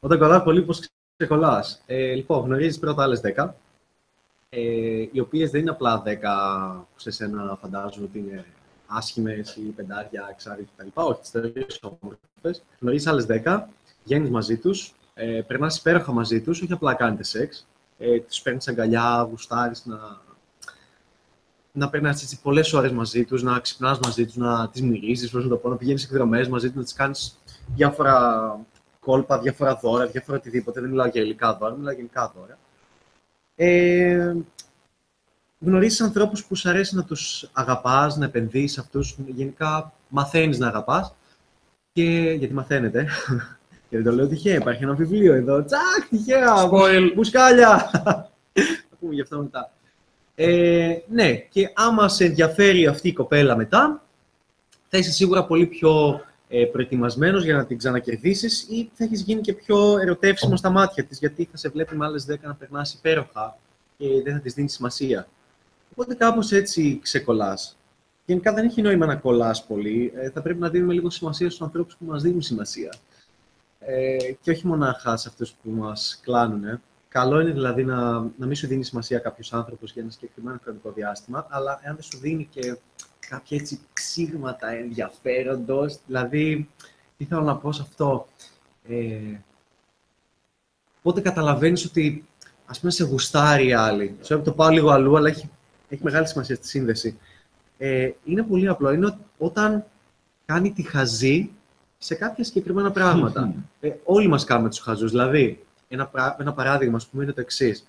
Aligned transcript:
όταν 0.00 0.18
κολλάς 0.18 0.42
πολύ, 0.42 0.62
πώς 0.62 0.88
ξεκολλάς. 1.16 1.82
Ε, 1.86 2.14
λοιπόν, 2.14 2.44
γνωρίζεις 2.44 2.78
πρώτα 2.78 3.02
άλλες 3.02 3.20
10, 3.20 3.54
ε, 4.48 4.60
οι 5.12 5.20
οποίες 5.20 5.50
δεν 5.50 5.60
είναι 5.60 5.70
απλά 5.70 6.02
10 6.02 6.86
που 6.92 7.00
σε 7.00 7.10
σένα 7.10 7.58
φαντάζουν 7.60 8.04
ότι 8.04 8.18
είναι 8.18 8.44
άσχημες 8.86 9.56
ή 9.56 9.60
πεντάρια, 9.60 10.26
εξάρι 10.30 10.68
κτλ. 10.76 10.88
Όχι, 10.94 11.20
τις 11.20 11.30
θεωρείς 11.30 11.80
όμορφε. 11.82 12.62
Γνωρίζεις 12.80 13.06
άλλες 13.06 13.26
10, 13.26 13.68
βγαίνει 14.04 14.30
μαζί 14.30 14.56
τους, 14.56 14.94
ε, 15.14 15.40
περνάς 15.46 15.78
υπέροχα 15.78 16.12
μαζί 16.12 16.40
τους, 16.40 16.62
όχι 16.62 16.72
απλά 16.72 16.94
κάνετε 16.94 17.22
σεξ. 17.22 17.66
Ε, 17.98 18.20
τους 18.20 18.40
παίρνεις 18.40 18.68
αγκαλιά, 18.68 19.26
γουστάρεις 19.30 19.84
να, 19.86 20.20
να 21.72 21.90
περνάς 21.90 22.38
πολλές 22.42 22.72
ώρες 22.72 22.92
μαζί 22.92 23.24
τους, 23.24 23.42
να 23.42 23.58
ξυπνάς 23.58 23.98
μαζί 23.98 24.24
τους, 24.24 24.36
να 24.36 24.68
τις 24.68 24.82
μυρίζεις, 24.82 25.32
να 25.32 25.48
το 25.48 25.56
πω, 25.56 25.68
να 25.68 25.76
πηγαίνεις 25.76 26.04
εκδρομές 26.04 26.48
μαζί 26.48 26.66
τους, 26.66 26.76
να 26.76 26.82
τις 26.82 26.92
κάνεις 26.92 27.38
διάφορα 27.74 28.58
κόλπα, 29.06 29.38
διάφορα 29.38 29.74
δώρα, 29.74 30.06
διάφορα 30.06 30.38
οτιδήποτε. 30.38 30.80
Δεν 30.80 30.90
μιλάω 30.90 31.06
για 31.06 31.22
υλικά 31.22 31.54
δώρα, 31.54 31.74
μιλάω 31.74 31.92
για 31.92 32.02
γενικά 32.02 32.32
δώρα. 32.36 32.58
Ε, 33.56 34.36
γνωρίζεις 35.58 36.00
ανθρώπους 36.00 36.44
που 36.44 36.54
σου 36.56 36.68
αρέσει 36.68 36.96
να 36.96 37.04
τους 37.04 37.50
αγαπάς, 37.52 38.16
να 38.16 38.24
επενδύεις 38.24 38.72
σε 38.72 38.80
αυτούς. 38.80 39.16
Γενικά 39.26 39.92
μαθαίνεις 40.08 40.58
να 40.58 40.66
αγαπάς. 40.66 41.14
Και 41.92 42.34
γιατί 42.38 42.54
μαθαίνετε. 42.54 43.06
και 43.88 43.96
δεν 43.96 44.04
το 44.04 44.12
λέω 44.12 44.26
τυχαία, 44.26 44.54
υπάρχει 44.54 44.82
ένα 44.82 44.94
βιβλίο 44.94 45.34
εδώ. 45.34 45.64
Τσακ, 45.64 46.08
τυχαία, 46.10 46.54
Spoil. 46.70 47.12
μπουσκάλια. 47.14 47.90
Θα 47.92 48.96
πούμε 49.00 49.14
γι' 49.14 49.20
αυτό 49.20 49.38
μετά. 49.38 49.70
Ε, 50.34 50.96
ναι, 51.08 51.34
και 51.34 51.70
άμα 51.74 52.08
σε 52.08 52.24
ενδιαφέρει 52.24 52.86
αυτή 52.86 53.08
η 53.08 53.12
κοπέλα 53.12 53.56
μετά, 53.56 54.02
θα 54.88 54.98
είσαι 54.98 55.10
σίγουρα 55.10 55.44
πολύ 55.44 55.66
πιο 55.66 56.20
ε, 56.48 56.64
προετοιμασμένος 56.64 57.44
για 57.44 57.56
να 57.56 57.66
την 57.66 57.78
ξανακερδίσεις 57.78 58.66
ή 58.68 58.90
θα 58.94 59.04
έχεις 59.04 59.20
γίνει 59.20 59.40
και 59.40 59.52
πιο 59.52 59.98
ερωτεύσιμο 59.98 60.56
στα 60.56 60.70
μάτια 60.70 61.04
της, 61.04 61.18
γιατί 61.18 61.48
θα 61.50 61.56
σε 61.56 61.68
βλέπει 61.68 61.96
με 61.96 62.04
άλλες 62.04 62.26
10 62.30 62.36
να 62.42 62.54
περνάς 62.54 62.94
υπέροχα 62.94 63.58
και 63.98 64.06
δεν 64.24 64.34
θα 64.34 64.40
της 64.40 64.54
δίνεις 64.54 64.72
σημασία. 64.72 65.28
Οπότε 65.92 66.14
κάπως 66.14 66.52
έτσι 66.52 66.98
ξεκολλάς. 67.02 67.76
Γενικά 68.24 68.52
δεν 68.52 68.64
έχει 68.64 68.82
νόημα 68.82 69.06
να 69.06 69.16
κολλάς 69.16 69.64
πολύ. 69.66 70.12
Ε, 70.16 70.30
θα 70.30 70.42
πρέπει 70.42 70.60
να 70.60 70.68
δίνουμε 70.68 70.92
λίγο 70.92 71.10
σημασία 71.10 71.48
στους 71.50 71.62
ανθρώπους 71.62 71.96
που 71.96 72.04
μας 72.04 72.22
δίνουν 72.22 72.42
σημασία. 72.42 72.94
Ε, 73.78 74.16
και 74.40 74.50
όχι 74.50 74.66
μονάχα 74.66 75.16
σε 75.16 75.28
αυτούς 75.28 75.52
που 75.52 75.70
μας 75.70 76.20
κλάνουν. 76.22 76.80
Καλό 77.08 77.40
είναι 77.40 77.50
δηλαδή 77.50 77.84
να, 77.84 78.12
να 78.12 78.46
μην 78.46 78.54
σου 78.54 78.66
δίνει 78.66 78.84
σημασία 78.84 79.18
κάποιος 79.18 79.52
άνθρωπος 79.52 79.92
για 79.92 80.02
ένα 80.02 80.10
συγκεκριμένο 80.10 80.58
χρονικό 80.62 80.90
διάστημα, 80.90 81.46
αλλά 81.50 81.80
εάν 81.82 81.94
δεν 81.94 82.02
σου 82.02 82.18
δίνει 82.18 82.48
και 82.50 82.76
κάποια 83.28 83.56
έτσι 83.56 83.78
ξύγματα 83.92 84.68
ενδιαφέροντος, 84.68 85.98
δηλαδή, 86.06 86.68
τι 87.16 87.24
θέλω 87.24 87.40
να 87.42 87.56
πω 87.56 87.72
σε 87.72 87.82
αυτό. 87.82 88.28
Ε, 88.88 89.38
πότε 91.02 91.20
καταλαβαίνεις 91.20 91.84
ότι, 91.84 92.24
ας 92.66 92.78
πούμε, 92.80 92.92
σε 92.92 93.04
γουστάρει 93.04 93.66
η 93.66 93.72
άλλη. 93.72 94.16
Ξέρω 94.20 94.40
το 94.40 94.52
πάω 94.52 94.68
λίγο 94.68 94.90
αλλού, 94.90 95.16
αλλά 95.16 95.28
έχει, 95.28 95.50
έχει 95.88 96.02
μεγάλη 96.04 96.26
σημασία 96.26 96.54
στη 96.54 96.66
σύνδεση. 96.66 97.18
Ε, 97.78 98.10
είναι 98.24 98.42
πολύ 98.42 98.68
απλό. 98.68 98.92
Είναι 98.92 99.18
όταν 99.38 99.84
κάνει 100.44 100.72
τη 100.72 100.82
χαζή 100.82 101.50
σε 101.98 102.14
κάποια 102.14 102.44
συγκεκριμένα 102.44 102.90
πράγματα. 102.90 103.54
ε, 103.80 103.90
όλοι 104.04 104.28
μας 104.28 104.44
κάνουμε 104.44 104.68
τους 104.68 104.78
χαζούς. 104.78 105.10
Δηλαδή, 105.10 105.64
ένα, 105.88 106.10
ένα 106.38 106.52
παράδειγμα, 106.52 106.96
ας 106.96 107.06
πούμε, 107.06 107.22
είναι 107.22 107.32
το 107.32 107.40
εξής. 107.40 107.86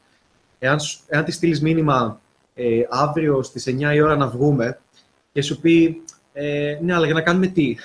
Εάν, 0.60 0.80
εάν 1.08 1.24
τη 1.24 1.32
στείλεις 1.32 1.62
μήνυμα 1.62 2.20
ε, 2.54 2.82
αύριο 2.90 3.44
στις 3.44 3.68
9 3.68 3.94
η 3.94 4.02
ώρα 4.02 4.16
να 4.16 4.28
βγούμε 4.28 4.80
και 5.38 5.44
σου 5.44 5.60
πει 5.60 6.02
ε, 6.34 6.80
ναι, 6.82 6.94
αλλά 6.94 7.06
για 7.06 7.14
να 7.14 7.22
κάνουμε 7.22 7.48
τι; 7.48 7.76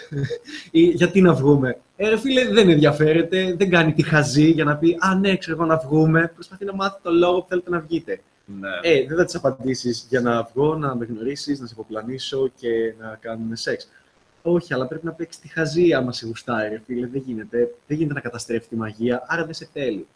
ή 0.71 0.81
γιατί 0.83 1.21
να 1.21 1.35
βγούμε; 1.35 1.79
Ε, 1.97 2.09
ρε 2.09 2.19
φίλε, 2.19 2.49
δεν 2.49 2.69
ενδιαφέρεται, 2.69 3.55
δεν 3.59 3.71
κάνει 3.71 3.93
τη 3.93 4.03
χαζή 4.03 4.51
για 4.51 4.65
να 4.65 4.77
πει 4.77 4.97
Α, 5.01 5.15
ναι, 5.15 5.37
ξέρω 5.37 5.57
εγώ 5.57 5.67
να 5.67 5.77
βγούμε. 5.77 6.31
Προσπαθεί 6.35 6.65
να 6.65 6.75
μάθει 6.75 7.01
το 7.03 7.11
λόγο 7.11 7.41
που 7.41 7.49
θέλετε 7.49 7.71
να 7.71 7.81
βγείτε. 7.81 8.21
Ναι. 8.61 8.69
Ε, 8.83 9.07
δεν 9.07 9.17
θα 9.17 9.25
τη 9.25 9.33
απαντήσεις 9.37 10.07
για 10.09 10.21
να 10.21 10.51
βγω, 10.55 10.77
να 10.77 10.95
με 10.97 11.05
γνωρίσεις, 11.05 11.61
να 11.61 11.67
σε 11.67 11.73
υποπλανήσω 11.73 12.51
και 12.57 12.95
να 13.01 13.19
κάνουμε 13.21 13.57
σεξ. 13.57 13.89
Όχι, 14.43 14.75
αλλά 14.75 14.87
πρέπει 14.87 15.07
να 15.07 15.13
παίξεις 15.13 15.43
τη 15.43 15.49
χαζή 15.49 15.93
άμα 15.93 16.13
σε 16.13 16.27
γουστάρει, 16.27 16.69
ρε 16.69 16.81
φίλε. 16.87 17.07
Δεν 17.07 17.23
γίνεται. 17.27 17.75
Δεν 17.87 17.97
γίνεται 17.97 18.15
να 18.15 18.21
καταστρέφει 18.21 18.69
τη 18.69 18.77
μαγεία, 18.77 19.25
άρα 19.27 19.45
δεν 19.45 19.55
σε 19.55 19.69
θέλει. 19.73 20.07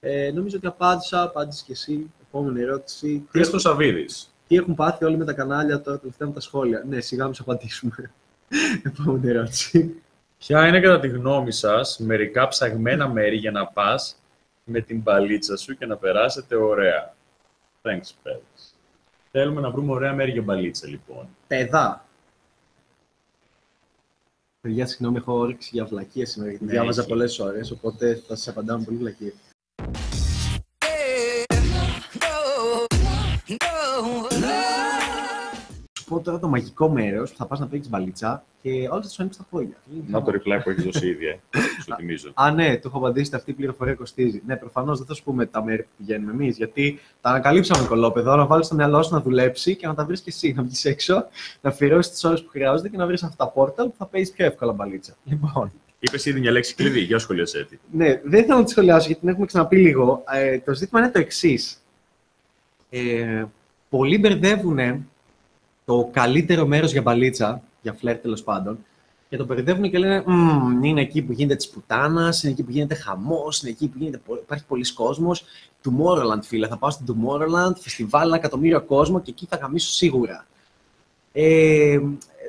Ε, 0.00 0.30
νομίζω 0.34 0.56
ότι 0.56 0.66
απάντησα, 0.66 1.22
απάντησες 1.22 1.62
και 1.62 1.72
εσύ. 1.72 2.10
Επόμενη 2.28 2.60
ερώτηση. 2.60 3.26
Χρήστος 3.30 3.62
Σαββίδη. 3.62 4.06
Τι 4.48 4.56
έχουν 4.56 4.74
πάθει 4.74 5.04
όλοι 5.04 5.16
με 5.16 5.24
τα 5.24 5.32
κανάλια 5.32 5.80
τώρα 5.80 5.98
τελευταία 5.98 6.28
με 6.28 6.34
τα 6.34 6.40
σχόλια. 6.40 6.84
Ναι, 6.88 7.00
σιγά 7.00 7.24
μην 7.24 7.34
σου 7.34 7.42
απαντήσουμε. 7.42 8.12
Επόμενη 8.86 9.28
ερώτηση. 9.28 10.02
Ποια 10.38 10.66
είναι 10.68 10.80
κατά 10.80 11.00
τη 11.00 11.08
γνώμη 11.08 11.52
σας 11.52 11.98
μερικά 11.98 12.48
ψαγμένα 12.48 13.08
μέρη 13.08 13.36
για 13.36 13.50
να 13.50 13.66
πας 13.66 14.16
με 14.64 14.80
την 14.80 15.00
μπαλίτσα 15.00 15.56
σου 15.56 15.76
και 15.76 15.86
να 15.86 15.96
περάσετε 15.96 16.56
ωραία; 16.56 17.14
Thanks, 17.82 18.10
fellas. 18.24 18.72
Θέλουμε 19.30 19.60
να 19.60 19.70
βρούμε 19.70 19.92
ωραία 19.92 20.12
μέρη 20.12 20.30
για 20.30 20.42
μπαλίτσα, 20.42 20.88
λοιπόν. 20.88 21.28
Παιδά. 21.46 22.04
Παιδιά, 24.60 24.86
συγγνώμη, 24.86 25.16
έχω 25.16 25.38
όρεξη 25.38 25.70
για 25.72 25.84
βλακίες 25.84 26.30
σήμερα, 26.30 26.50
γιατί 26.50 26.64
Ναι, 26.64 26.70
διάβαζα 26.70 27.00
έχει. 27.00 27.08
πολλές 27.10 27.38
ώρες, 27.38 27.70
οπότε 27.70 28.14
θα 28.14 28.36
σας 28.36 28.48
απαντάω 28.48 28.78
με 28.78 28.84
πολύ 28.84 28.96
βλακίες. 28.96 29.34
Σου 36.04 36.10
πω 36.10 36.20
τώρα 36.20 36.38
το 36.38 36.48
μαγικό 36.48 36.88
μέρος 36.88 37.30
που 37.30 37.36
θα 37.36 37.46
πας 37.46 37.58
να 37.60 37.66
παίξεις 37.66 37.90
μπαλίτσα 37.90 38.44
και 38.62 38.70
όλες 38.90 39.06
θα 39.06 39.12
σου 39.12 39.22
ανοίξουν 39.22 39.44
τα 39.44 39.56
πόδια. 39.56 39.76
Να 40.06 40.22
το 40.22 40.32
reply 40.32 40.60
που 40.64 40.70
έχει 40.70 40.82
δώσει 40.82 41.06
ήδη, 41.08 41.26
ε. 41.26 41.38
Σου 41.84 41.94
θυμίζω. 41.96 42.30
Α, 42.34 42.50
ναι, 42.50 42.76
του 42.76 42.86
έχω 42.88 42.98
απαντήσει 42.98 43.34
αυτή 43.34 43.50
η 43.50 43.54
πληροφορία 43.54 43.94
κοστίζει. 43.94 44.42
Ναι, 44.46 44.56
προφανώς 44.56 44.98
δεν 44.98 45.06
θα 45.06 45.14
σου 45.14 45.22
πούμε 45.22 45.46
τα 45.46 45.64
μέρη 45.64 45.82
που 45.82 45.88
πηγαίνουμε 45.96 46.32
εμείς, 46.32 46.56
γιατί 46.56 47.00
τα 47.20 47.28
ανακαλύψαμε 47.30 47.86
κολόπεδο. 47.86 48.36
Να 48.36 48.46
βάλεις 48.46 48.66
στο 48.66 48.74
μυαλό 48.74 49.02
σου 49.02 49.14
να 49.14 49.20
δουλέψει 49.20 49.76
και 49.76 49.86
να 49.86 49.94
τα 49.94 50.04
βρεις 50.04 50.20
και 50.20 50.30
εσύ. 50.30 50.52
Να 50.56 50.62
βγεις 50.62 50.84
έξω, 50.84 51.26
να 51.60 51.70
αφιερώσεις 51.70 52.12
τις 52.12 52.24
ώρες 52.24 52.42
που 52.42 52.48
χρειάζονται 52.48 52.88
και 52.88 52.96
να 52.96 53.06
βρεις 53.06 53.22
αυτά 53.22 53.44
τα 53.44 53.50
πόρταλ 53.50 53.86
που 53.86 53.94
θα 53.98 54.06
παίζεις 54.06 54.32
πιο 54.32 54.44
εύκολα 54.46 54.72
μπαλίτσα. 54.72 55.14
Λοιπόν, 55.24 55.72
Είπες 55.98 56.24
ήδη 56.24 56.40
μια 56.40 56.50
λέξη 56.50 56.74
κλειδί, 56.74 57.00
για 57.00 57.18
σχολιασέ 57.18 57.64
τη. 57.70 57.78
ναι, 57.90 58.20
δεν 58.24 58.44
θέλω 58.44 58.58
να 58.58 58.64
τη 58.64 58.70
σχολιάσω 58.70 59.06
γιατί 59.06 59.20
την 59.20 59.28
έχουμε 59.30 59.46
ξαναπεί 59.46 59.76
λίγο. 59.76 60.24
Ε, 60.34 60.58
το 60.58 60.74
ζήτημα 60.74 61.00
είναι 61.00 61.10
το 61.10 61.18
εξής. 61.18 61.82
Ε, 62.90 63.44
πολλοί 63.88 64.18
μπερδεύουν 64.18 64.78
το 65.84 66.08
καλύτερο 66.12 66.66
μέρος 66.66 66.92
για 66.92 67.02
μπαλίτσα, 67.02 67.62
για 67.82 67.92
φλερ 67.92 68.16
τέλος 68.18 68.42
πάντων, 68.42 68.78
και 69.28 69.36
το 69.36 69.44
μπερδεύουν 69.44 69.90
και 69.90 69.98
λένε 69.98 70.22
«Μμμ, 70.26 70.84
είναι 70.84 71.00
εκεί 71.00 71.22
που 71.22 71.32
γίνεται 71.32 71.56
της 71.56 71.68
πουτάνας, 71.68 72.42
είναι 72.42 72.52
εκεί 72.52 72.62
που 72.62 72.70
γίνεται 72.70 72.94
χαμός, 72.94 73.62
είναι 73.62 73.70
εκεί 73.70 73.88
που 73.88 73.98
γίνεται, 73.98 74.20
πο- 74.26 74.34
υπάρχει 74.42 74.64
πολλοί 74.64 74.92
κόσμος. 74.92 75.44
Tomorrowland, 75.84 76.42
φίλε. 76.42 76.68
Θα 76.68 76.76
πάω 76.78 76.90
στην 76.90 77.06
Tomorrowland, 77.08 77.76
φεστιβάλ, 77.76 78.26
ένα 78.26 78.36
εκατομμύριο 78.36 78.82
κόσμο 78.82 79.20
και 79.20 79.30
εκεί 79.30 79.46
θα 79.46 79.56
γαμίσω 79.56 79.90
σίγουρα. 79.90 80.46
Ε, 81.32 81.98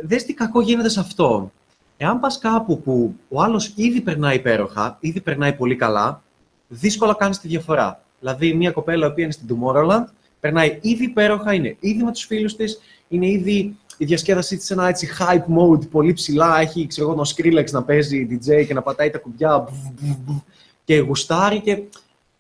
δες 0.04 0.24
τι 0.24 0.34
κακό 0.34 0.62
γίνεται 0.62 0.90
σε 0.90 1.00
αυτό. 1.00 1.52
Εάν 1.98 2.20
πας 2.20 2.38
κάπου 2.38 2.82
που 2.82 3.16
ο 3.30 3.42
άλλος 3.42 3.74
ήδη 3.76 4.02
περνάει 4.02 4.36
υπέροχα, 4.36 4.98
ήδη 5.00 5.22
περνάει 5.22 5.54
πολύ 5.54 5.76
καλά, 5.76 6.24
δύσκολα 6.68 7.14
κάνεις 7.14 7.40
τη 7.40 7.48
διαφορά. 7.48 8.04
Δηλαδή, 8.20 8.54
μια 8.54 8.72
κοπέλα 8.72 9.14
που 9.14 9.20
είναι 9.20 9.32
στην 9.32 9.48
Tomorrowland, 9.50 10.06
περνάει 10.40 10.80
ήδη 10.82 11.04
υπέροχα, 11.04 11.54
είναι 11.54 11.76
ήδη 11.80 12.04
με 12.04 12.12
τους 12.12 12.24
φίλους 12.24 12.56
της, 12.56 12.80
είναι 13.08 13.28
ήδη 13.28 13.78
η 13.98 14.06
διασκέδασή 14.06 14.58
της 14.58 14.66
σε 14.66 14.74
ένα 14.74 14.88
έτσι 14.88 15.10
hype 15.20 15.58
mode 15.58 15.90
πολύ 15.90 16.14
ψηλά, 16.14 16.60
έχει 16.60 16.88
ξέρω 16.88 17.08
εγώ 17.08 17.16
τον 17.16 17.26
Skrillex 17.26 17.72
να 17.72 17.84
παίζει 17.84 18.28
DJ 18.32 18.66
και 18.68 18.74
να 18.74 18.82
πατάει 18.82 19.10
τα 19.10 19.18
κουμπιά 19.18 19.60
μπουφ, 19.60 19.78
μπουφ, 19.94 20.18
μπουφ, 20.18 20.42
και 20.84 21.00
γουστάρει 21.00 21.62
και 21.62 21.84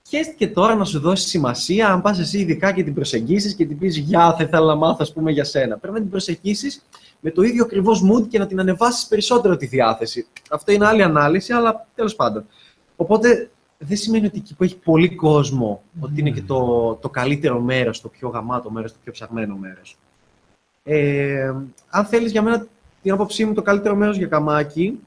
χαίστηκε 0.09 0.47
τώρα 0.47 0.75
να 0.75 0.85
σου 0.85 0.99
δώσει 0.99 1.27
σημασία 1.27 1.89
αν 1.89 2.01
πας 2.01 2.19
εσύ 2.19 2.39
ειδικά 2.39 2.71
και 2.71 2.83
την 2.83 2.93
προσεγγίσεις 2.93 3.55
και 3.55 3.65
την 3.65 3.77
πεις 3.77 3.97
«Γεια, 3.97 4.35
θα 4.37 4.43
ήθελα 4.43 4.65
να 4.65 4.75
μάθω 4.75 4.97
ας 4.99 5.13
πούμε 5.13 5.31
για 5.31 5.43
σένα». 5.43 5.77
Πρέπει 5.77 5.93
να 5.93 6.01
την 6.01 6.09
προσεγγίσεις 6.09 6.85
με 7.19 7.31
το 7.31 7.41
ίδιο 7.41 7.63
ακριβώς 7.63 8.03
mood 8.03 8.27
και 8.27 8.39
να 8.39 8.47
την 8.47 8.59
ανεβάσεις 8.59 9.07
περισσότερο 9.07 9.57
τη 9.57 9.65
διάθεση. 9.65 10.27
Αυτό 10.49 10.71
είναι 10.71 10.85
άλλη 10.85 11.03
ανάλυση, 11.03 11.53
αλλά 11.53 11.87
τέλος 11.95 12.15
πάντων. 12.15 12.45
Οπότε 12.95 13.49
δεν 13.77 13.97
σημαίνει 13.97 14.25
ότι 14.25 14.37
εκεί 14.37 14.55
που 14.55 14.63
έχει 14.63 14.77
πολύ 14.77 15.15
κόσμο, 15.15 15.83
ότι 15.99 16.19
είναι 16.19 16.29
και 16.29 16.41
το, 16.41 16.93
το 17.01 17.09
καλύτερο 17.09 17.59
μέρος, 17.59 18.01
το 18.01 18.07
πιο 18.09 18.29
γαμάτο 18.29 18.71
μέρος, 18.71 18.91
το 18.91 18.97
πιο 19.03 19.11
ψαγμένο 19.11 19.55
μέρος. 19.55 19.97
Ε, 20.87 21.53
αν 21.89 22.05
θέλεις 22.05 22.31
για 22.31 22.41
μένα 22.41 22.67
την 23.01 23.11
άποψή 23.11 23.45
μου 23.45 23.53
το 23.53 23.61
καλύτερο 23.61 23.95
μέρος 23.95 24.17
για 24.17 24.27
καμάκι 24.27 24.99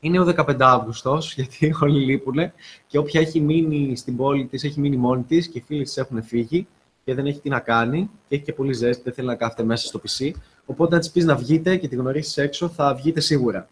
είναι 0.00 0.20
ο 0.20 0.34
15 0.36 0.56
Αύγουστος, 0.58 1.32
γιατί 1.36 1.74
όλοι 1.80 2.04
λείπουνε 2.04 2.52
και 2.86 2.98
όποια 2.98 3.20
έχει 3.20 3.40
μείνει 3.40 3.96
στην 3.96 4.16
πόλη 4.16 4.46
της 4.46 4.64
έχει 4.64 4.80
μείνει 4.80 4.96
μόνη 4.96 5.22
της 5.22 5.48
και 5.48 5.58
οι 5.58 5.64
φίλοι 5.66 5.82
της 5.82 5.96
έχουν 5.96 6.22
φύγει 6.22 6.66
και 7.04 7.14
δεν 7.14 7.26
έχει 7.26 7.40
τι 7.40 7.48
να 7.48 7.60
κάνει 7.60 8.10
και 8.28 8.34
έχει 8.34 8.44
και 8.44 8.52
πολύ 8.52 8.72
ζέστη, 8.72 9.02
δεν 9.02 9.12
θέλει 9.12 9.26
να 9.26 9.34
κάθεται 9.34 9.62
μέσα 9.62 9.86
στο 9.86 10.00
PC. 10.06 10.30
Οπότε 10.66 10.94
αν 10.94 11.00
της 11.00 11.10
πεις 11.10 11.24
να 11.24 11.36
βγείτε 11.36 11.76
και 11.76 11.88
τη 11.88 11.96
γνωρίσεις 11.96 12.36
έξω, 12.36 12.68
θα 12.68 12.94
βγείτε 12.94 13.20
σίγουρα. 13.20 13.68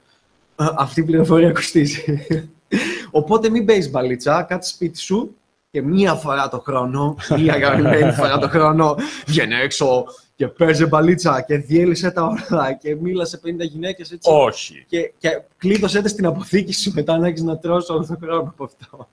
Α, 0.57 0.67
Αυτή 0.77 1.01
η 1.01 1.05
πληροφορία 1.05 1.53
κοστίζει. 1.53 2.27
Οπότε 3.11 3.49
μην 3.49 3.65
παίζεις 3.65 3.91
μπαλίτσα, 3.91 4.43
κάτσε 4.43 4.71
σπίτι 4.71 4.99
σου 4.99 5.37
και 5.71 5.83
μία 5.83 6.15
φορά 6.15 6.49
το 6.49 6.61
χρόνο, 6.61 7.17
μία 7.39 7.55
αγαπημένη 7.55 8.13
φορά 8.13 8.39
το 8.39 8.49
χρόνο, 8.49 8.97
βγαίνει 9.27 9.55
έξω 9.55 10.05
και 10.37 10.49
παίζε 10.49 10.87
μπαλίτσα 10.87 11.43
και 11.43 11.57
διέλυσε 11.57 12.11
τα 12.11 12.23
όλα 12.23 12.73
και 12.73 12.95
μίλασε 12.95 13.41
50 13.45 13.59
γυναίκες 13.59 14.13
έτσι. 14.13 14.31
Όχι. 14.33 14.85
Και, 14.89 15.13
και 15.19 15.43
κλείδωσέ 15.57 16.03
τε 16.03 16.09
στην 16.09 16.27
αποθήκη 16.27 16.73
σου 16.73 16.93
μετά 16.95 17.19
να 17.19 17.27
έχεις 17.27 17.43
να 17.43 17.59
τρως 17.59 17.89
όλο 17.89 18.07
τον 18.07 18.19
χρόνο 18.23 18.41
από 18.41 18.65
αυτό. 18.65 19.09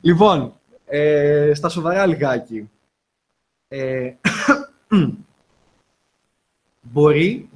λοιπόν, 0.00 0.52
ε, 0.86 1.52
στα 1.54 1.68
σοβαρά 1.68 2.06
λιγάκι. 2.06 2.70
Ε, 3.68 4.12
μπορεί, 6.92 7.48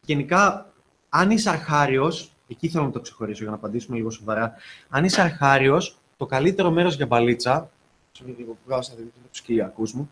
γενικά, 0.00 0.72
αν 1.08 1.30
είσαι 1.30 1.50
αρχάριος, 1.50 2.32
εκεί 2.48 2.68
θέλω 2.68 2.84
να 2.84 2.90
το 2.90 3.00
ξεχωρίσω 3.00 3.42
για 3.42 3.50
να 3.50 3.56
απαντήσουμε 3.56 3.96
λίγο 3.96 4.10
σοβαρά, 4.10 4.54
αν 4.88 5.04
είσαι 5.04 5.20
αρχάριος, 5.20 5.98
το 6.16 6.26
καλύτερο 6.26 6.70
μέρος 6.70 6.94
για 6.94 7.06
μπαλίτσα, 7.06 7.70
Συγγνώμη, 8.12 8.40
λίγο 8.40 8.56
βγάζω 8.66 8.90
να 8.96 9.28
τους 9.30 9.40
κοιλιακούς 9.40 9.92
μου, 9.92 10.10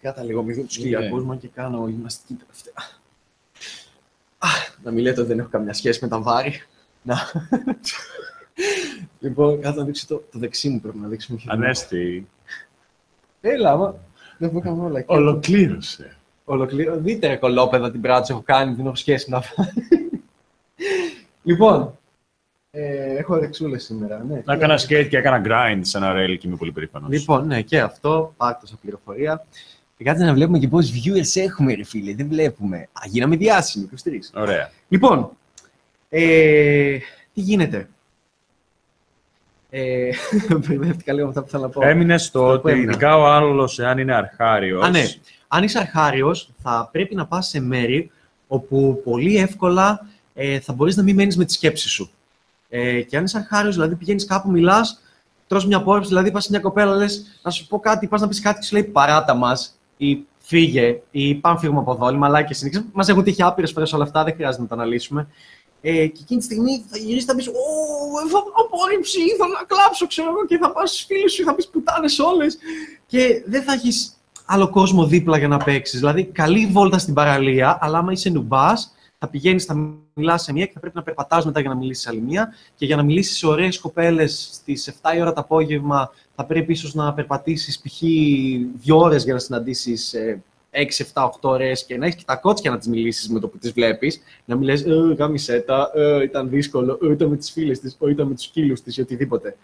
Κάτα 0.00 0.22
λίγο, 0.22 0.42
μην 0.42 0.56
δω 0.56 0.62
τους 0.62 0.76
Ναι. 0.78 0.82
κοιλιακούς 0.84 1.22
μου 1.24 1.38
και 1.38 1.48
κάνω 1.48 1.88
γυμναστική 1.88 2.34
τελευταία. 2.34 2.74
Α, 4.38 4.48
Να 4.82 4.90
μην 4.90 5.02
λέτε 5.02 5.20
ότι 5.20 5.28
δεν 5.28 5.38
έχω 5.38 5.48
καμιά 5.48 5.72
σχέση 5.72 5.98
με 6.02 6.08
τα 6.08 6.20
βάρη. 6.20 6.62
Να. 7.02 7.16
λοιπόν, 9.20 9.60
κάτω 9.60 9.78
να 9.80 9.84
δείξω 9.86 10.06
το, 10.06 10.14
το 10.32 10.38
δεξί 10.38 10.68
μου 10.68 10.80
πρέπει 10.80 10.98
να 10.98 11.08
δείξουμε. 11.08 11.40
Ανέστη, 11.46 12.28
Έλα, 13.40 13.70
άμα. 13.72 13.96
Δεν 14.38 14.52
πω 14.52 14.60
καμία 14.60 14.84
όλα. 14.84 14.98
εκεί. 14.98 15.12
ολοκλήρωσε. 15.12 16.16
Ολοκλήρω. 16.44 16.96
Δείτε 16.96 17.26
ρε 17.26 17.36
κολόπεδα 17.36 17.90
την 17.90 18.00
πράξη 18.00 18.32
έχω 18.32 18.42
κάνει, 18.44 18.74
δεν 18.74 18.86
έχω 18.86 18.94
σχέση 18.94 19.30
με 19.30 19.36
αυτά. 19.36 19.72
λοιπόν, 21.42 21.98
ε, 22.76 23.16
έχω 23.16 23.36
ρεξούλες 23.36 23.84
σήμερα, 23.84 24.24
ναι. 24.28 24.42
Να 24.44 24.54
έκανα 24.54 24.78
skate 24.78 25.06
και 25.08 25.16
έκανα 25.16 25.42
grind 25.44 25.80
σε 25.80 25.96
ένα 25.96 26.12
rail 26.12 26.36
και 26.38 26.46
είμαι 26.46 26.56
πολύ 26.56 26.72
περήφανος. 26.72 27.10
Λοιπόν, 27.10 27.46
ναι, 27.46 27.62
και 27.62 27.80
αυτό, 27.80 28.34
πάρτε 28.36 28.66
σαν 28.66 28.78
πληροφορία. 28.80 29.46
Και 29.96 30.04
κάτσε 30.04 30.24
να 30.24 30.32
βλέπουμε 30.32 30.58
και 30.58 30.68
πόσους 30.68 30.90
viewers 30.90 31.42
έχουμε, 31.42 31.74
ρε 31.74 31.84
φίλε. 31.84 32.14
Δεν 32.14 32.28
βλέπουμε. 32.28 32.76
Α, 32.76 33.00
γίναμε 33.06 33.36
διάσημοι, 33.36 33.88
23. 34.04 34.40
Ωραία. 34.40 34.70
Λοιπόν, 34.88 35.30
ε, 36.08 36.98
τι 37.34 37.40
γίνεται; 37.40 37.88
Ε, 39.70 40.10
μπερδεύτηκα 40.68 41.12
λίγο 41.12 41.24
με 41.24 41.28
αυτά 41.30 41.42
που 41.42 41.48
θέλω 41.48 41.62
να 41.62 41.68
πω. 41.68 41.86
Έμεινες 41.86 42.24
στο 42.24 42.40
που 42.40 42.46
ότι 42.46 42.70
έμεινα. 42.70 42.90
ειδικά 42.90 43.16
ο 43.16 43.26
άλλος, 43.26 43.78
εάν 43.78 43.98
είναι 43.98 44.14
αρχάριο. 44.14 44.80
Α, 44.80 44.90
ναι. 44.90 45.04
Αν 45.48 45.62
είσαι 45.62 45.78
αρχάριος, 45.78 46.50
θα 46.62 46.88
πρέπει 46.92 47.14
να 47.14 47.26
πας 47.26 47.48
σε 47.48 47.60
μέρη 47.60 48.10
όπου 48.46 49.00
πολύ 49.04 49.36
εύκολα 49.36 50.06
ε, 50.34 50.60
θα 50.60 50.72
μπορείς 50.72 50.96
να 50.96 51.02
μην 51.02 51.14
μένεις 51.14 51.36
με 51.36 51.44
τη 51.44 51.52
σκέψη 51.52 51.88
σου. 51.88 52.10
Ε, 52.76 53.02
και 53.02 53.16
αν 53.16 53.24
είσαι 53.24 53.38
αρχάριος, 53.38 53.74
δηλαδή 53.74 53.94
πηγαίνεις 53.94 54.24
κάπου, 54.24 54.50
μιλάς, 54.50 55.00
τρως 55.46 55.66
μια 55.66 55.82
πόρευση, 55.82 56.08
δηλαδή 56.08 56.30
πας 56.30 56.44
σε 56.44 56.50
μια 56.50 56.60
κοπέλα, 56.60 56.94
λες, 56.94 57.40
να 57.42 57.50
σου 57.50 57.66
πω 57.66 57.78
κάτι, 57.78 58.06
πας 58.06 58.20
να 58.20 58.28
πεις 58.28 58.40
κάτι 58.40 58.58
και 58.58 58.66
σου 58.66 58.74
λέει 58.74 58.84
παράτα 58.84 59.34
μας 59.34 59.78
ή 59.96 60.24
φύγε 60.38 61.00
ή 61.10 61.34
πάμε 61.34 61.58
φύγουμε 61.58 61.78
από 61.78 61.92
εδώ, 61.92 62.10
οι 62.10 62.16
μαλάκες 62.16 62.60
είναι. 62.60 62.70
Ξέρεις, 62.70 62.88
Μας 62.92 63.08
έχουν 63.08 63.22
τύχει 63.22 63.42
άπειρες 63.42 63.72
φορές 63.72 63.92
όλα 63.92 64.04
αυτά, 64.04 64.24
δεν 64.24 64.34
χρειάζεται 64.34 64.62
να 64.62 64.68
τα 64.68 64.74
αναλύσουμε. 64.74 65.28
Ε, 65.80 66.06
και 66.06 66.20
εκείνη 66.22 66.40
τη 66.40 66.44
στιγμή 66.44 66.84
θα 66.88 66.98
γυρίσεις 66.98 67.24
θα 67.24 67.34
πεις: 67.34 67.48
Ω, 67.48 67.52
θα 68.30 68.42
απόρριψη, 68.64 69.20
ήθελα 69.20 69.48
να 69.60 69.64
κλάψω, 69.66 70.06
ξέρω 70.06 70.28
εγώ, 70.28 70.46
και 70.46 70.58
θα 70.58 70.72
πας 70.72 70.90
στους 70.90 71.04
φίλους 71.04 71.32
σου, 71.32 71.44
θα 71.44 71.54
πεις 71.54 71.68
πουτάνες 71.68 72.18
όλες. 72.18 72.58
Και 73.06 73.42
δεν 73.46 73.62
θα 73.62 73.72
έχεις 73.72 74.16
άλλο 74.44 74.70
κόσμο 74.70 75.06
δίπλα 75.06 75.38
για 75.38 75.48
να 75.48 75.56
παίξεις. 75.56 75.98
Δηλαδή, 75.98 76.24
καλή 76.24 76.66
βόλτα 76.66 76.98
στην 76.98 77.14
παραλία, 77.14 77.78
αλλά 77.80 77.98
άμα 77.98 78.12
είσαι 78.12 78.30
νουμπάς, 78.30 78.93
θα 79.24 79.30
πηγαίνεις, 79.30 79.64
θα 79.64 79.94
μιλάς 80.14 80.42
σε 80.42 80.52
μία 80.52 80.66
και 80.66 80.72
θα 80.72 80.80
πρέπει 80.80 80.96
να 80.96 81.02
περπατάς 81.02 81.44
μετά 81.44 81.60
για 81.60 81.68
να 81.68 81.76
μιλήσεις 81.76 82.02
σε 82.02 82.08
άλλη 82.08 82.20
μία. 82.20 82.54
Και 82.76 82.86
για 82.86 82.96
να 82.96 83.02
μιλήσεις 83.02 83.36
σε 83.36 83.46
ωραίες 83.46 83.78
κοπέλες 83.78 84.48
στις 84.52 84.94
7 85.02 85.16
η 85.16 85.20
ώρα 85.20 85.32
το 85.32 85.40
απόγευμα, 85.40 86.10
θα 86.34 86.44
πρέπει 86.44 86.72
ίσως 86.72 86.94
να 86.94 87.14
περπατήσεις 87.14 87.80
π.χ. 87.80 88.00
δύο 88.74 88.98
ώρες 88.98 89.24
για 89.24 89.32
να 89.32 89.38
συναντήσεις 89.38 90.14
6, 90.70 91.04
7, 91.12 91.24
8 91.24 91.30
ώρε 91.40 91.72
και 91.86 91.96
να 91.96 92.06
έχεις 92.06 92.18
και 92.18 92.24
τα 92.26 92.36
κότσια 92.36 92.70
να 92.70 92.78
τις 92.78 92.86
μιλήσεις 92.88 93.28
με 93.28 93.40
το 93.40 93.48
που 93.48 93.58
τις 93.58 93.72
βλέπεις. 93.72 94.20
Να 94.44 94.56
μην 94.56 94.64
λε, 94.64 94.72
Ε, 94.72 95.14
γάμισέτα, 95.14 95.90
ε, 95.94 96.22
ήταν 96.22 96.48
δύσκολο, 96.48 96.98
ε, 97.02 97.12
ήταν 97.12 97.28
με 97.28 97.36
τις 97.36 97.50
φίλες 97.50 97.80
της, 97.80 97.96
ε, 98.00 98.10
ήταν 98.10 98.26
με 98.28 98.34
τους 98.34 98.50
φίλου 98.52 98.74
της 98.84 98.96
ή 98.96 99.00
οτιδήποτε. 99.00 99.56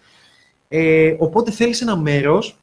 Ε, 0.69 1.17
οπότε 1.19 1.51
θέλεις 1.51 1.81
ένα 1.81 1.97
μέρος 1.97 2.59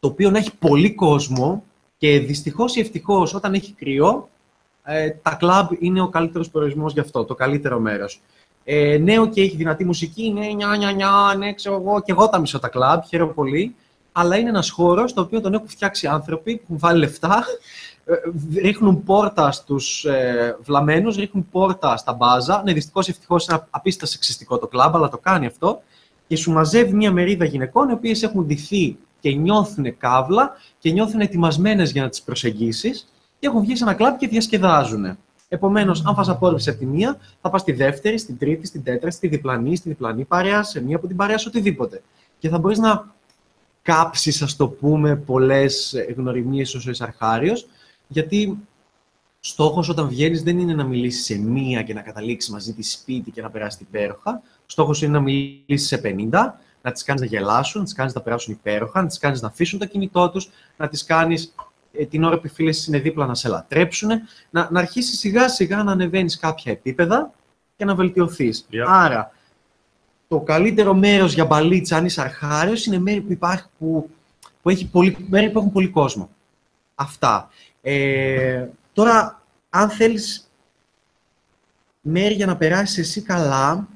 το 0.00 0.08
οποίο 0.08 0.30
να 0.30 0.38
έχει 0.38 0.56
πολύ 0.58 0.94
κόσμο 0.94 1.64
και 1.98 2.18
δυστυχώς 2.18 2.76
ή 2.76 2.80
ευτυχώς 2.80 3.34
όταν 3.34 3.54
έχει 3.54 3.72
κρύο, 3.72 4.28
ε, 4.84 5.10
τα 5.10 5.34
κλαμπ 5.34 5.68
είναι 5.78 6.00
ο 6.00 6.08
καλύτερος 6.08 6.50
προορισμός 6.50 6.92
γι' 6.92 7.00
αυτό, 7.00 7.24
το 7.24 7.34
καλύτερο 7.34 7.78
μέρος. 7.78 8.20
Ε, 8.64 8.98
νέο 8.98 9.28
και 9.28 9.40
έχει 9.40 9.56
δυνατή 9.56 9.84
μουσική, 9.84 10.32
ναι, 10.32 10.46
νιά, 10.46 10.76
νιά, 10.76 10.92
νιά, 10.92 11.34
ναι, 11.38 11.52
ξέρω 11.52 11.74
εγώ, 11.74 12.02
και 12.02 12.12
εγώ 12.12 12.28
τα 12.28 12.38
μισώ 12.38 12.58
τα 12.58 12.68
κλαμπ, 12.68 13.02
χαίρομαι 13.08 13.32
πολύ. 13.32 13.74
Αλλά 14.12 14.36
είναι 14.36 14.48
ένας 14.48 14.70
χώρος 14.70 15.12
το 15.12 15.20
οποίο 15.20 15.40
τον 15.40 15.54
έχουν 15.54 15.68
φτιάξει 15.68 16.06
άνθρωποι 16.06 16.56
που 16.56 16.62
έχουν 16.62 16.78
βάλει 16.78 16.98
λεφτά, 16.98 17.44
ε, 18.04 18.60
ρίχνουν 18.60 19.04
πόρτα 19.04 19.52
στους 19.52 20.04
ε, 20.04 20.56
βλαμμένους, 20.62 21.16
ρίχνουν 21.16 21.46
πόρτα 21.50 21.96
στα 21.96 22.12
μπάζα. 22.12 22.62
Ναι, 22.64 22.72
δυστυχώς 22.72 23.08
ή 23.08 23.10
ευτυχώς 23.10 23.46
είναι 23.46 23.66
απίστευτα 23.70 24.06
σεξιστικό 24.12 24.58
το 24.58 24.66
κλαμπ, 24.66 24.96
αλλά 24.96 25.08
το 25.08 25.18
κάνει 25.18 25.46
αυτό. 25.46 25.82
Και 26.26 26.36
σου 26.36 26.52
μαζεύει 26.52 26.92
μια 26.92 27.12
μερίδα 27.12 27.44
γυναικών, 27.44 27.88
οι 27.88 27.92
οποίες 27.92 28.22
έχουν 28.22 28.46
ντυθεί 28.46 28.96
και 29.20 29.30
νιώθουν 29.30 29.98
καύλα 29.98 30.56
και 30.78 30.90
νιώθουν 30.90 31.20
ετοιμασμένες 31.20 31.92
για 31.92 32.02
να 32.02 32.08
τις 32.08 32.22
προσεγγίσεις 32.22 33.08
και 33.40 33.46
έχουν 33.46 33.60
βγει 33.60 33.76
σε 33.76 33.84
ένα 33.84 33.94
κλαμπ 33.94 34.16
και 34.16 34.28
διασκεδάζουν. 34.28 35.16
Επομένως, 35.48 36.04
αν 36.06 36.14
φας 36.14 36.28
απόρριψη 36.28 36.70
από 36.70 36.78
τη 36.78 36.86
μία, 36.86 37.18
θα 37.40 37.50
πας 37.50 37.60
στη 37.60 37.72
δεύτερη, 37.72 38.18
στην 38.18 38.38
τρίτη, 38.38 38.66
στην 38.66 38.82
τέταρτη, 38.82 39.16
στη 39.16 39.28
διπλανή, 39.28 39.76
στη 39.76 39.88
διπλανή 39.88 40.24
παρέα, 40.24 40.62
σε 40.62 40.82
μία 40.82 40.96
από 40.96 41.06
την 41.06 41.16
παρέα, 41.16 41.38
σε 41.38 41.48
οτιδήποτε. 41.48 42.02
Και 42.38 42.48
θα 42.48 42.58
μπορείς 42.58 42.78
να 42.78 43.14
κάψεις, 43.82 44.42
ας 44.42 44.56
το 44.56 44.68
πούμε, 44.68 45.16
πολλές 45.16 45.94
γνωριμίες 46.16 46.74
όσο 46.74 46.90
είσαι 46.90 47.02
αρχάριο, 47.02 47.54
γιατί 48.08 48.58
στόχος 49.40 49.88
όταν 49.88 50.08
βγαίνεις 50.08 50.42
δεν 50.42 50.58
είναι 50.58 50.74
να 50.74 50.84
μιλήσεις 50.84 51.24
σε 51.24 51.38
μία 51.38 51.82
και 51.82 51.94
να 51.94 52.00
καταλήξεις 52.00 52.50
μαζί 52.50 52.72
τη 52.72 52.82
σπίτι 52.82 53.30
και 53.30 53.42
να 53.42 53.50
περάσεις 53.50 53.80
υπέροχα. 53.80 54.42
Στόχος 54.66 55.02
είναι 55.02 55.12
να 55.12 55.20
μιλήσεις 55.20 55.88
σε 55.88 55.96
50, 55.96 56.60
να 56.82 56.92
τις 56.92 57.02
κάνεις 57.04 57.22
να 57.22 57.26
γελάσουν, 57.26 57.80
να 57.80 57.86
τις 57.86 57.94
κάνεις 57.94 58.14
να 58.14 58.20
περάσουν 58.20 58.52
υπέροχα, 58.52 59.02
να 59.02 59.06
τις 59.08 59.18
κάνεις 59.18 59.40
να 59.40 59.48
αφήσουν 59.48 59.78
το 59.78 59.86
κινητό 59.86 60.30
τους, 60.30 60.50
να 60.76 60.88
τις 60.88 61.04
κάνεις 61.04 61.44
ε, 61.44 61.52
την 62.08 62.24
ώρα 62.24 62.38
που 62.38 62.46
οι 62.46 62.48
φίλες 62.48 62.86
είναι 62.86 62.98
δίπλα 62.98 63.26
να 63.26 63.34
σε 63.34 63.48
λατρέψουν, 63.48 64.08
να, 64.50 64.68
να 64.70 64.80
αρχίσεις 64.80 65.18
σιγά 65.18 65.48
σιγά 65.48 65.82
να 65.82 65.92
ανεβαίνεις 65.92 66.38
κάποια 66.38 66.72
επίπεδα 66.72 67.32
και 67.76 67.84
να 67.84 67.94
βελτιωθείς. 67.94 68.66
Yeah. 68.72 68.84
Άρα, 68.86 69.32
το 70.28 70.40
καλύτερο 70.40 70.94
μέρος 70.94 71.34
για 71.34 71.44
μπαλίτσα, 71.44 71.96
αν 71.96 72.04
είσαι 72.04 72.20
αρχάριος, 72.20 72.86
είναι 72.86 72.98
μέρη 72.98 73.20
που, 73.20 73.32
υπάρχει, 73.32 73.66
που, 73.78 74.10
που, 74.62 74.70
έχει 74.70 74.86
πολύ, 74.86 75.16
μέρη 75.28 75.50
που 75.50 75.58
έχουν 75.58 75.72
πολύ 75.72 75.88
κόσμο. 75.88 76.30
Αυτά. 76.94 77.48
Ε, 77.82 78.66
τώρα, 78.92 79.42
αν 79.70 79.90
θέλεις 79.90 80.50
μέρη 82.00 82.34
για 82.34 82.46
να 82.46 82.56
περάσεις 82.56 82.98
εσύ 82.98 83.22
καλά, 83.22 83.88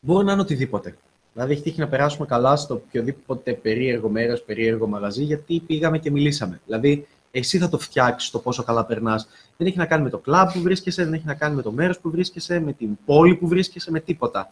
μπορεί 0.00 0.24
να 0.24 0.32
είναι 0.32 0.40
οτιδήποτε. 0.40 0.96
Δηλαδή, 1.38 1.56
έχει 1.56 1.62
τύχει 1.66 1.80
να 1.80 1.88
περάσουμε 1.88 2.26
καλά 2.26 2.56
στο 2.56 2.74
οποιοδήποτε 2.74 3.52
περίεργο 3.52 4.08
μέρος, 4.08 4.42
περίεργο 4.42 4.86
μαγαζί, 4.86 5.22
γιατί 5.24 5.60
πήγαμε 5.66 5.98
και 5.98 6.10
μιλήσαμε. 6.10 6.60
Δηλαδή, 6.66 7.06
εσύ 7.30 7.58
θα 7.58 7.68
το 7.68 7.78
φτιάξεις 7.78 8.30
το 8.30 8.38
πόσο 8.38 8.62
καλά 8.62 8.84
περνάς. 8.84 9.28
Δεν 9.56 9.66
έχει 9.66 9.76
να 9.78 9.86
κάνει 9.86 10.02
με 10.02 10.10
το 10.10 10.18
κλαμπ 10.18 10.48
που 10.52 10.60
βρίσκεσαι, 10.60 11.04
δεν 11.04 11.12
έχει 11.12 11.26
να 11.26 11.34
κάνει 11.34 11.54
με 11.54 11.62
το 11.62 11.72
μέρος 11.72 11.98
που 11.98 12.10
βρίσκεσαι, 12.10 12.60
με 12.60 12.72
την 12.72 12.88
πόλη 13.04 13.34
που 13.34 13.48
βρίσκεσαι, 13.48 13.90
με 13.90 14.00
τίποτα. 14.00 14.48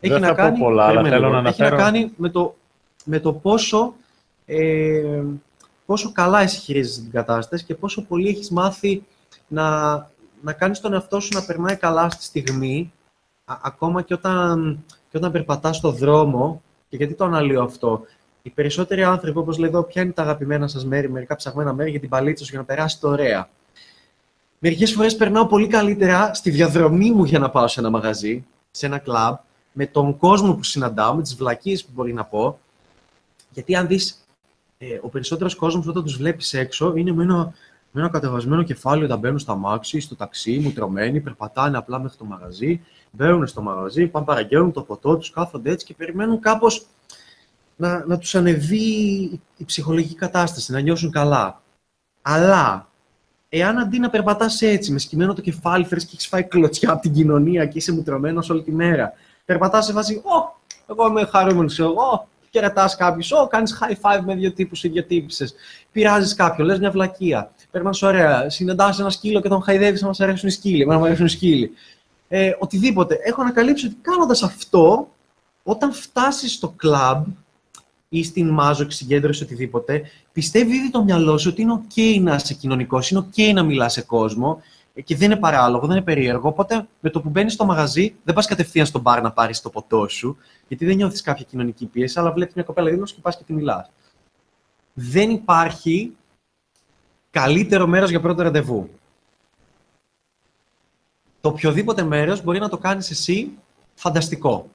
Έχει 0.00 0.12
Δεν 0.12 0.22
να 0.22 0.26
θα 0.26 0.34
πω 0.34 0.40
κάνει, 0.40 0.58
πολλά, 0.58 0.82
αλλά 0.84 1.00
περίμενε 1.02 1.16
θέλω 1.16 1.28
λίγο. 1.28 1.40
να 1.40 1.48
έχει 1.48 1.60
να 1.60 1.66
αναφέρω- 1.66 1.90
κάνει 1.90 2.12
με 2.16 2.28
το, 2.28 2.54
με 3.04 3.18
το 3.20 3.32
πόσο, 3.32 3.94
ε, 4.46 5.22
πόσο 5.86 6.12
καλά 6.12 6.40
εσύ 6.40 6.58
χειρίζεσαι 6.60 7.00
την 7.00 7.10
κατάσταση 7.10 7.64
και 7.64 7.74
πόσο 7.74 8.02
πολύ 8.02 8.28
έχεις 8.28 8.50
μάθει 8.50 9.02
να, 9.48 9.92
να 10.42 10.52
κάνεις 10.52 10.80
τον 10.80 10.92
εαυτό 10.92 11.20
σου 11.20 11.28
να 11.34 11.42
περνάει 11.44 11.76
καλά 11.76 12.10
στη 12.10 12.22
στιγμή, 12.24 12.92
α- 13.44 13.58
ακόμα 13.62 14.02
και 14.02 14.14
όταν, 14.14 14.78
και 15.16 15.22
όταν 15.22 15.32
περπατάς 15.32 15.76
στο 15.76 15.90
δρόμο. 15.90 16.62
Και 16.88 16.96
γιατί 16.96 17.14
το 17.14 17.24
αναλύω 17.24 17.62
αυτό. 17.62 18.04
Οι 18.42 18.50
περισσότεροι 18.50 19.02
άνθρωποι, 19.02 19.38
όπως 19.38 19.58
λέει 19.58 19.68
εδώ, 19.68 19.82
ποια 19.82 20.02
είναι 20.02 20.12
τα 20.12 20.22
αγαπημένα 20.22 20.68
σας 20.68 20.84
μέρη, 20.84 21.10
μερικά 21.10 21.36
ψαγμένα 21.36 21.72
μέρη 21.72 21.90
για 21.90 22.00
την 22.00 22.08
παλίτσα 22.08 22.44
σου 22.44 22.50
για 22.50 22.58
να 22.58 22.64
περάσετε 22.64 23.06
ωραία. 23.06 23.48
Μερικές 24.58 24.92
φορές 24.92 25.16
περνάω 25.16 25.46
πολύ 25.46 25.66
καλύτερα 25.66 26.34
στη 26.34 26.50
διαδρομή 26.50 27.10
μου 27.10 27.24
για 27.24 27.38
να 27.38 27.50
πάω 27.50 27.68
σε 27.68 27.80
ένα 27.80 27.90
μαγαζί, 27.90 28.44
σε 28.70 28.86
ένα 28.86 28.98
κλαμπ, 28.98 29.36
με 29.72 29.86
τον 29.86 30.16
κόσμο 30.16 30.54
που 30.54 30.62
συναντάω, 30.62 31.14
με 31.14 31.22
τις 31.22 31.34
βλακίες 31.34 31.84
που 31.84 31.90
μπορεί 31.94 32.12
να 32.12 32.24
πω. 32.24 32.58
Γιατί 33.50 33.76
αν 33.76 33.86
δεις, 33.86 34.26
ε, 34.78 34.98
ο 35.00 35.08
περισσότερος 35.08 35.54
κόσμος 35.54 35.86
όταν 35.86 36.04
τους 36.04 36.16
βλέπεις 36.16 36.54
έξω 36.54 36.92
είναι 36.96 37.12
με 37.12 37.22
ένα, 37.22 37.54
με 37.96 38.02
ένα 38.02 38.10
κατεβασμένο 38.10 38.62
κεφάλι 38.62 39.04
όταν 39.04 39.18
μπαίνουν 39.18 39.38
στα 39.38 39.54
μάξι, 39.54 40.00
στο 40.00 40.16
ταξί, 40.16 40.58
μουτρωμένοι, 40.58 41.20
περπατάνε 41.20 41.76
απλά 41.76 41.98
μέχρι 41.98 42.16
το 42.18 42.24
μαγαζί, 42.24 42.80
μπαίνουν 43.10 43.46
στο 43.46 43.62
μαγαζί, 43.62 44.06
πάνε 44.06 44.24
παραγγέλνουν 44.26 44.72
το 44.72 44.82
ποτό 44.82 45.16
τους, 45.16 45.30
κάθονται 45.30 45.70
έτσι 45.70 45.86
και 45.86 45.94
περιμένουν 45.94 46.40
κάπως 46.40 46.86
να, 47.76 48.04
να 48.06 48.18
τους 48.18 48.34
ανεβεί 48.34 48.84
η- 49.22 49.40
η 49.56 49.64
ψυχολογική 49.64 50.14
κατάσταση, 50.14 50.72
να 50.72 50.80
νιώσουν 50.80 51.10
καλά. 51.10 51.62
Αλλά, 52.22 52.88
εάν 53.48 53.78
αντί 53.78 53.98
να 53.98 54.10
περπατάς 54.10 54.62
έτσι, 54.62 54.92
με 54.92 54.98
σκυμμένο 54.98 55.34
το 55.34 55.40
κεφάλι, 55.40 55.84
φέρεις 55.84 56.04
και 56.04 56.10
έχεις 56.12 56.26
φάει 56.26 56.42
κλωτσιά 56.44 56.90
από 56.92 57.02
την 57.02 57.12
κοινωνία 57.12 57.66
και 57.66 57.78
είσαι 57.78 57.92
μουτρωμένος 57.92 58.50
όλη 58.50 58.62
τη 58.62 58.72
μέρα, 58.72 59.12
περπατάς 59.44 59.84
σε 59.84 59.92
βάση, 59.92 60.22
«Ω, 60.24 60.60
εγώ 60.86 61.06
είμαι 61.08 61.24
χαρούμενος, 61.24 61.78
εγώ, 61.78 62.28
Χαιρετά 62.50 62.94
κάποιους, 62.98 63.32
Ω, 63.32 63.46
κάνεις 63.46 63.78
high 63.80 63.92
five 63.92 64.20
με 64.24 64.34
δύο 64.34 64.52
τύπους 64.52 64.84
ή 64.84 64.88
δύο 64.88 65.04
τύπησες. 65.04 65.54
Πειράζεις 65.92 66.34
κάποιον, 66.34 66.66
λες 66.66 66.78
μια 66.78 66.90
βλακεία. 66.90 67.50
Περνά 67.76 67.94
ωραία. 68.02 68.50
Συναντάς 68.50 68.98
ένα 69.00 69.10
σκύλο 69.10 69.40
και 69.40 69.48
τον 69.48 69.62
χαϊδεύεις 69.62 70.00
να 70.00 70.06
μας 70.06 70.20
αρέσουν 70.20 70.48
οι 70.48 70.52
σκύλοι. 70.52 70.82
Εμένα 70.82 70.98
μου 70.98 71.04
αρέσουν 71.04 71.26
οι 71.26 71.28
σκύλοι. 71.28 71.70
Ε, 72.28 72.50
οτιδήποτε. 72.58 73.18
Έχω 73.22 73.40
ανακαλύψει 73.40 73.86
ότι 73.86 73.96
κάνοντας 74.00 74.42
αυτό, 74.42 75.08
όταν 75.62 75.92
φτάσεις 75.92 76.52
στο 76.52 76.68
κλαμπ 76.76 77.26
ή 78.08 78.24
στην 78.24 78.48
μάζο 78.48 78.90
συγκέντρωση 78.90 79.42
οτιδήποτε, 79.42 80.02
πιστεύει 80.32 80.76
ήδη 80.76 80.90
το 80.90 81.04
μυαλό 81.04 81.38
σου 81.38 81.50
ότι 81.52 81.62
είναι 81.62 81.80
OK 81.88 82.20
να 82.20 82.34
είσαι 82.34 82.54
κοινωνικός, 82.54 83.10
είναι 83.10 83.26
OK 83.30 83.52
να 83.52 83.62
μιλάς 83.62 83.92
σε 83.92 84.02
κόσμο 84.02 84.62
ε, 84.94 85.00
και 85.00 85.16
δεν 85.16 85.30
είναι 85.30 85.40
παράλογο, 85.40 85.86
δεν 85.86 85.96
είναι 85.96 86.04
περίεργο. 86.04 86.48
Οπότε 86.48 86.86
με 87.00 87.10
το 87.10 87.20
που 87.20 87.28
μπαίνεις 87.28 87.52
στο 87.52 87.64
μαγαζί, 87.64 88.14
δεν 88.24 88.34
πας 88.34 88.46
κατευθείαν 88.46 88.86
στον 88.86 89.00
μπαρ 89.00 89.22
να 89.22 89.32
πάρεις 89.32 89.60
το 89.60 89.70
ποτό 89.70 90.08
σου, 90.08 90.36
γιατί 90.68 90.84
δεν 90.86 90.96
νιώθεις 90.96 91.20
κάποια 91.20 91.44
κοινωνική 91.48 91.86
πίεση, 91.86 92.18
αλλά 92.18 92.32
βλέπεις 92.32 92.54
μια 92.54 92.64
κοπέλα 92.64 92.90
δίπλα 92.90 93.06
και 93.06 93.20
πας 93.22 93.36
και 93.36 93.44
τη 93.46 93.52
μιλάς. 93.52 93.90
Δεν 94.92 95.30
υπάρχει 95.30 96.16
καλύτερο 97.40 97.86
μέρος 97.86 98.10
για 98.10 98.20
πρώτο 98.20 98.42
ραντεβού. 98.42 98.90
Το 101.40 101.48
οποιοδήποτε 101.48 102.02
μέρος 102.02 102.42
μπορεί 102.42 102.58
να 102.58 102.68
το 102.68 102.78
κάνεις 102.78 103.10
εσύ 103.10 103.50
φανταστικό. 103.94 104.68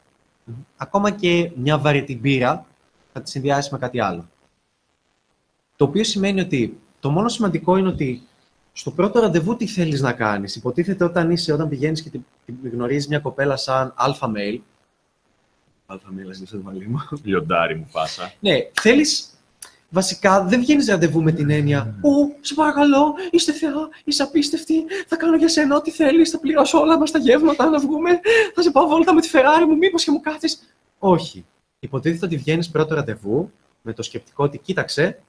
Ακόμα 0.78 1.12
και 1.12 1.52
μια 1.56 1.78
βαρετή 1.78 2.18
μπύρα 2.18 2.66
θα 3.14 3.22
τη 3.22 3.30
συνδυάσεις 3.30 3.72
με 3.72 3.78
κάτι 3.78 4.02
άλλο. 4.02 4.30
Το 5.76 5.86
οποίο 5.86 6.04
σημαίνει 6.04 6.42
ότι 6.42 6.80
το 7.00 7.10
μόνο 7.10 7.28
σημαντικό 7.28 7.78
είναι 7.78 7.88
ότι 7.88 8.22
στο 8.74 8.92
πρώτο 8.92 9.20
ραντεβού 9.20 9.56
τι 9.56 9.68
θέλεις 9.68 10.02
να 10.02 10.14
κάνεις. 10.14 10.56
Υποτίθεται 10.56 11.04
όταν 11.04 11.32
είσαι, 11.32 11.54
όταν 11.54 11.70
πηγαίνεις 11.70 12.02
και 12.02 12.10
την 12.10 12.24
γνωρίζεις 12.72 13.08
μια 13.08 13.20
κοπέλα 13.20 13.56
σαν 13.56 13.94
αλφα 13.96 14.32
mail. 14.36 14.60
Αλφα 15.86 16.10
mail, 16.10 16.30
ας 16.30 16.50
το 16.50 16.60
μαλλί 16.64 16.88
μου. 16.88 17.00
Λιοντάρι 17.24 17.76
μου 17.76 17.88
πάσα. 17.92 18.34
Ναι, 18.40 18.58
θέλεις. 18.82 19.36
Βασικά 19.94 20.44
δεν 20.44 20.60
βγαίνεις 20.60 20.88
ραντεβού 20.88 21.24
με 21.24 21.32
την 21.32 21.50
έννοια 21.50 21.96
Ω, 22.02 22.38
σε 22.42 22.54
παρακαλώ, 22.54 23.14
είστε 23.32 23.52
θεά, 23.52 23.90
είσαι 24.04 24.24
απίστευτη. 24.24 24.84
Θα 25.08 25.16
κάνω 25.16 25.36
για 25.36 25.48
σένα 25.48 25.76
ό,τι 25.76 25.92
θέλεις, 25.92 26.30
θα 26.30 26.40
πληρώσω 26.40 26.80
όλα 26.80 26.98
μας 26.98 27.12
τα 27.12 27.20
γεύματα 27.20 27.70
να 27.70 27.80
βγούμε. 27.80 28.20
Θα 28.56 28.62
σε 28.62 28.72
πάω 28.72 28.88
βόλτα 28.88 29.14
με 29.14 29.22
τη 29.22 29.30
Ferrari 29.32 29.66
μου, 29.68 29.78
μήπως 29.78 30.04
και 30.04 30.12
μου 30.12 30.20
κάθεις. 30.20 30.76
Όχι. 31.00 31.46
Υποτίθεται 31.80 32.26
ότι 32.26 32.38
βγαίνεις 32.38 32.70
πρώτο 32.70 32.96
ραντεβού 32.96 33.52
με 33.82 33.94
το 33.94 34.04
σκεπτικό 34.04 34.44
ότι 34.44 34.58
κοίταξε, 34.58 35.22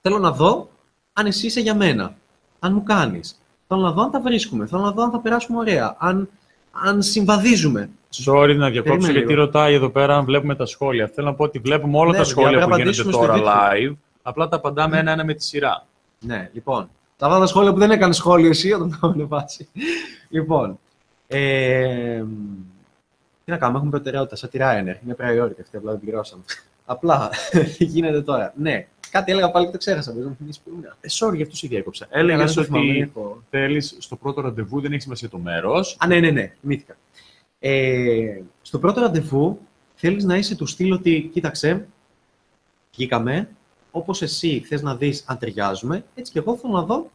θέλω 0.00 0.18
να 0.18 0.32
δω 0.32 0.70
αν 1.12 1.26
εσύ 1.26 1.46
είσαι 1.46 1.60
για 1.60 1.74
μένα 1.74 2.16
αν 2.58 2.72
μου 2.72 2.82
κάνεις. 2.82 3.40
Θέλω 3.68 3.80
να 3.80 3.92
δω 3.92 4.02
αν 4.02 4.10
τα 4.10 4.20
βρίσκουμε. 4.20 4.66
Θέλω 4.66 4.82
να 4.82 4.90
δω 4.92 5.02
αν 5.02 5.10
θα 5.10 5.20
περάσουμε 5.20 5.58
ωραία. 5.58 5.96
Αν, 5.98 6.28
αν 6.70 7.02
συμβαδίζουμε. 7.02 7.90
Sorry 8.24 8.54
να 8.56 8.70
διακόψω 8.70 9.10
γιατί 9.10 9.34
ρωτάει 9.34 9.74
εδώ 9.74 9.90
πέρα 9.90 10.16
αν 10.16 10.24
βλέπουμε 10.24 10.54
τα 10.54 10.66
σχόλια. 10.66 11.10
Θέλω 11.14 11.26
να 11.26 11.34
πω 11.34 11.44
ότι 11.44 11.58
βλέπουμε 11.58 11.98
όλα 11.98 12.10
ναι, 12.10 12.16
τα 12.16 12.24
σχόλια 12.24 12.68
που 12.68 12.76
γίνονται 12.76 13.04
τώρα 13.04 13.34
live. 13.36 13.94
Απλά 14.22 14.48
τα 14.48 14.56
απαντάμε 14.56 14.94
ναι. 14.94 15.00
ένα-ένα 15.00 15.24
με 15.24 15.34
τη 15.34 15.44
σειρά. 15.44 15.86
Ναι, 16.20 16.50
λοιπόν. 16.52 16.90
Τα 17.16 17.28
βάλα 17.28 17.46
σχόλια 17.46 17.72
που 17.72 17.78
δεν 17.78 17.90
έκανε 17.90 18.12
σχόλιο 18.12 18.48
εσύ 18.48 18.72
όταν 18.72 18.98
τα 19.00 19.08
ανεβάσει. 19.08 19.68
λοιπόν. 20.28 20.78
Ε, 21.26 22.24
τι 23.44 23.50
να 23.50 23.56
κάνουμε, 23.56 23.78
έχουμε 23.78 23.90
προτεραιότητα 23.90 24.36
σαν 24.36 24.50
τη 24.50 24.58
Ryanair. 24.60 25.04
Είναι 25.04 25.16
priority 25.18 25.60
αυτή, 25.60 25.76
απλά 25.76 25.90
δεν 25.90 26.00
πληρώσαμε. 26.00 26.42
απλά, 26.86 27.30
τι 27.76 27.84
γίνεται 27.84 28.22
τώρα. 28.22 28.52
Ναι, 28.56 28.86
Κάτι 29.10 29.32
έλεγα 29.32 29.50
πάλι 29.50 29.66
και 29.66 29.72
το 29.72 29.78
ξέχασα. 29.78 30.12
Μπορεί 30.12 30.26
να 30.26 30.34
θυμίσει 30.38 30.60
που 30.64 30.70
είναι. 30.76 30.92
Ε, 31.00 31.08
sorry, 31.10 31.36
γι' 31.36 31.42
αυτό 31.42 31.56
σε 31.56 31.66
διέκοψα. 31.66 32.06
Έλεγες 32.10 32.56
ότι 32.56 33.12
θέλεις 33.50 33.96
στο 33.98 34.16
πρώτο 34.16 34.40
ραντεβού, 34.40 34.80
δεν 34.80 34.92
έχει 34.92 35.02
σημασία 35.02 35.28
το 35.28 35.38
μέρος. 35.38 35.96
Α, 36.00 36.06
ναι, 36.06 36.20
ναι, 36.20 36.30
ναι. 36.30 36.52
Θυμήθηκα. 36.60 36.96
Ε, 37.58 38.40
στο 38.62 38.78
πρώτο 38.78 39.00
ραντεβού 39.00 39.58
θέλεις 39.94 40.24
να 40.24 40.36
είσαι 40.36 40.56
του 40.56 40.66
στυλ 40.66 40.92
ότι 40.92 41.30
κοίταξε, 41.32 41.86
βγήκαμε, 42.94 43.48
όπως 43.90 44.22
εσύ 44.22 44.64
θες 44.66 44.82
να 44.82 44.96
δεις 44.96 45.24
αν 45.26 45.38
ταιριάζουμε, 45.38 46.04
έτσι 46.14 46.32
και 46.32 46.38
εγώ 46.38 46.56
θέλω 46.56 46.72
να 46.72 46.82
δω 46.82 47.10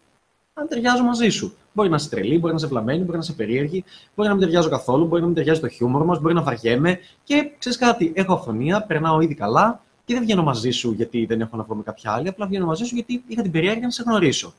αν 0.54 0.68
ταιριάζω 0.68 1.04
μαζί 1.04 1.30
σου. 1.30 1.56
Μπορεί 1.74 1.90
να 1.90 1.96
είσαι 1.96 2.10
τρελή, 2.10 2.38
μπορεί 2.40 2.54
να 2.54 2.58
είσαι 2.58 2.68
βλαμμένη, 2.68 3.00
μπορεί 3.00 3.18
να 3.18 3.24
είσαι 3.24 3.34
περίεργη, 3.34 3.84
μπορεί 4.16 4.30
να 4.30 4.36
μην 4.36 4.44
ταιριάζω 4.44 4.70
καθόλου, 4.70 5.06
μπορεί 5.06 5.22
να 5.22 5.28
μην 5.28 5.36
ταιριάζει 5.36 5.60
το 5.60 5.68
χιούμορ 5.68 6.06
μας, 6.06 6.20
μπορεί 6.20 6.34
να 6.34 6.42
βαριέμαι. 6.42 7.00
Και 7.24 7.52
ξέρεις 7.58 7.78
κάτι, 7.78 8.12
έχω 8.16 8.34
αυθονία, 8.34 8.82
περνάω 8.82 9.22
ήδη 9.22 9.34
καλά, 9.34 9.83
και 10.05 10.13
δεν 10.13 10.24
βγαίνω 10.24 10.43
μαζί 10.43 10.72
σου 10.72 10.91
γιατί 10.91 11.25
δεν 11.25 11.41
έχω 11.41 11.57
να 11.57 11.63
βρω 11.63 11.75
με 11.75 11.83
κάποια 11.83 12.12
άλλη, 12.12 12.27
απλά 12.27 12.48
βγαίνω 12.48 12.65
μαζί 12.65 12.83
σου 12.83 12.95
γιατί 12.95 13.24
είχα 13.27 13.41
την 13.41 13.51
περιέργεια 13.51 13.81
να 13.81 13.91
σε 13.91 14.03
γνωρίσω. 14.05 14.53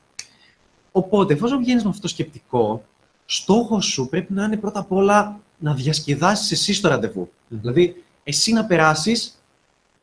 Οπότε, 0.91 1.33
εφόσον 1.33 1.59
βγαίνεις 1.59 1.83
με 1.83 1.89
αυτό 1.89 2.01
το 2.01 2.07
σκεπτικό, 2.07 2.85
στόχος 3.25 3.85
σου 3.85 4.09
πρέπει 4.09 4.33
να 4.33 4.43
είναι 4.43 4.57
πρώτα 4.57 4.79
απ' 4.79 4.91
όλα 4.91 5.39
να 5.57 5.73
διασκεδάσεις 5.73 6.51
εσύ 6.51 6.81
το 6.81 6.87
ραντεβού. 6.87 7.29
Δηλαδή, 7.47 8.03
εσύ 8.23 8.53
να 8.53 8.65
περάσεις 8.65 9.41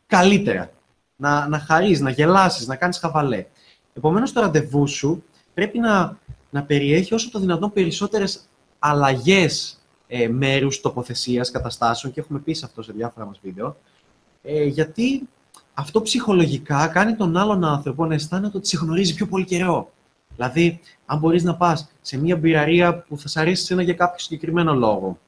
καλύτερα. 0.06 0.70
Να, 1.16 1.48
να 1.48 1.58
χαρείς, 1.58 2.00
να 2.00 2.10
γελάσεις, 2.10 2.66
να 2.66 2.76
κάνεις 2.76 2.98
χαβαλέ. 2.98 3.46
Επομένως, 3.94 4.32
το 4.32 4.40
ραντεβού 4.40 4.88
σου 4.88 5.24
πρέπει 5.54 5.78
να, 5.78 6.18
να 6.50 6.62
περιέχει 6.62 7.14
όσο 7.14 7.30
το 7.30 7.38
δυνατόν 7.38 7.72
περισσότερες 7.72 8.40
αλλαγές 8.78 9.80
ε, 10.06 10.28
μέρους, 10.28 10.80
τοποθεσίας, 10.80 11.50
καταστάσεων 11.50 12.12
και 12.12 12.20
έχουμε 12.20 12.38
πει 12.38 12.52
σε 12.52 12.64
αυτό 12.64 12.82
σε 12.82 12.92
διάφορα 12.92 13.26
μας 13.26 13.38
βίντεο. 13.42 13.76
Ε, 14.42 14.64
γιατί 14.64 15.28
αυτό 15.74 16.02
ψυχολογικά 16.02 16.86
κάνει 16.86 17.14
τον 17.14 17.36
άλλον 17.36 17.64
άνθρωπο 17.64 18.06
να 18.06 18.14
αισθάνεται 18.14 18.56
ότι 18.56 18.68
σε 18.68 18.76
γνωρίζει 18.76 19.14
πιο 19.14 19.26
πολύ 19.26 19.44
καιρό. 19.44 19.90
Δηλαδή, 20.36 20.80
αν 21.06 21.18
μπορείς 21.18 21.42
να 21.42 21.56
πας 21.56 21.90
σε 22.00 22.18
μια 22.18 22.36
μπειραρία 22.36 22.98
που 22.98 23.18
θα 23.18 23.28
σε 23.28 23.40
αρέσει 23.40 23.72
ένα 23.72 23.82
για 23.82 23.94
κάποιο 23.94 24.18
συγκεκριμένο 24.18 24.74
λόγο, 24.74 25.18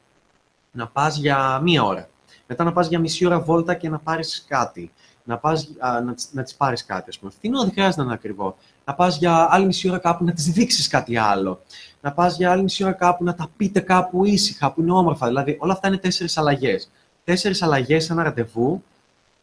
να 0.72 0.86
πας 0.86 1.16
για 1.16 1.60
μία 1.62 1.84
ώρα, 1.84 2.08
μετά 2.46 2.64
να 2.64 2.72
πας 2.72 2.88
για 2.88 2.98
μισή 2.98 3.26
ώρα 3.26 3.40
βόλτα 3.40 3.74
και 3.74 3.88
να 3.88 3.98
πάρεις 3.98 4.44
κάτι, 4.48 4.90
να, 5.24 5.38
πας, 5.38 5.70
α, 5.78 6.00
να, 6.00 6.14
να 6.30 6.42
της 6.42 6.54
πάρεις 6.54 6.84
κάτι, 6.84 7.10
ας 7.10 7.18
πούμε. 7.18 7.30
Φθηνό 7.30 7.60
δεν 7.62 7.70
χρειάζεται 7.70 7.96
να 8.00 8.04
είναι 8.04 8.14
ακριβό. 8.14 8.56
Να 8.84 8.94
πας 8.94 9.16
για 9.18 9.48
άλλη 9.50 9.66
μισή 9.66 9.88
ώρα 9.88 9.98
κάπου 9.98 10.24
να 10.24 10.32
της 10.32 10.44
δείξεις 10.44 10.88
κάτι 10.88 11.16
άλλο. 11.16 11.60
Να 12.00 12.12
πας 12.12 12.36
για 12.36 12.50
άλλη 12.50 12.62
μισή 12.62 12.84
ώρα 12.84 12.92
κάπου 12.92 13.24
να 13.24 13.34
τα 13.34 13.50
πείτε 13.56 13.80
κάπου 13.80 14.24
ήσυχα, 14.24 14.72
που 14.72 14.80
είναι 14.80 14.92
όμορφα. 14.92 15.26
Δηλαδή, 15.26 15.56
όλα 15.60 15.72
αυτά 15.72 15.88
είναι 15.88 15.96
τέσσερις 15.96 16.36
αλλαγές. 16.36 16.90
Τέσσερις 17.24 17.62
αλλαγές 17.62 18.04
σε 18.04 18.12
ένα 18.12 18.22
ραντεβού 18.22 18.82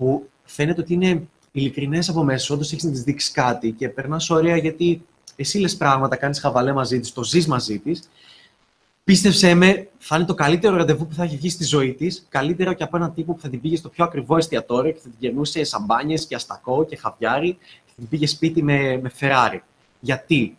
που 0.02 0.30
φαίνεται 0.44 0.82
ότι 0.82 0.94
είναι 0.94 1.28
ειλικρινές 1.52 2.10
από 2.10 2.24
μέσα, 2.24 2.54
όντως 2.54 2.72
έχεις 2.72 2.84
να 2.84 2.92
της 2.92 3.04
δείξεις 3.04 3.32
κάτι 3.32 3.72
και 3.72 3.90
περνάς 3.90 4.30
ωραία 4.30 4.58
γιατί 4.58 5.06
εσύ 5.36 5.60
λες 5.60 5.78
πράγματα, 5.78 6.16
κάνεις 6.16 6.40
χαβαλέ 6.40 6.74
μαζί 6.74 7.00
της, 7.00 7.14
το 7.14 7.24
ζεις 7.24 7.48
μαζί 7.48 7.80
της. 7.80 8.10
Πίστευσέ 9.04 9.54
με, 9.54 9.90
θα 9.98 10.16
είναι 10.16 10.26
το 10.26 10.34
καλύτερο 10.34 10.76
ραντεβού 10.76 11.08
που 11.08 11.14
θα 11.14 11.24
έχει 11.24 11.36
βγει 11.36 11.50
στη 11.50 11.64
ζωή 11.64 11.94
της. 11.94 12.26
Καλύτερο 12.30 12.74
και 12.74 12.84
από 12.84 12.98
έναν 12.98 13.14
τύπο 13.14 13.34
που 13.34 13.42
θα 13.42 13.50
την 13.50 13.62
πήγε 13.62 13.76
στο 13.76 13.90
πιο 13.90 14.04
ακριβό 14.04 14.38
εστιατόριο 14.38 14.92
και 14.92 15.00
θα 15.00 15.10
την 15.10 15.18
γεμούσε 15.20 15.64
σαμπάνιες 15.64 16.26
και 16.28 16.36
αστακό 16.36 16.86
και 16.86 16.96
χαβιάρι 16.96 17.54
και 17.54 17.92
θα 17.96 17.96
την 17.96 18.08
πήγε 18.08 18.28
σπίτι 18.28 18.64
με, 18.64 19.00
με 19.02 19.12
Ferrari. 19.20 19.60
Γιατί; 20.00 20.58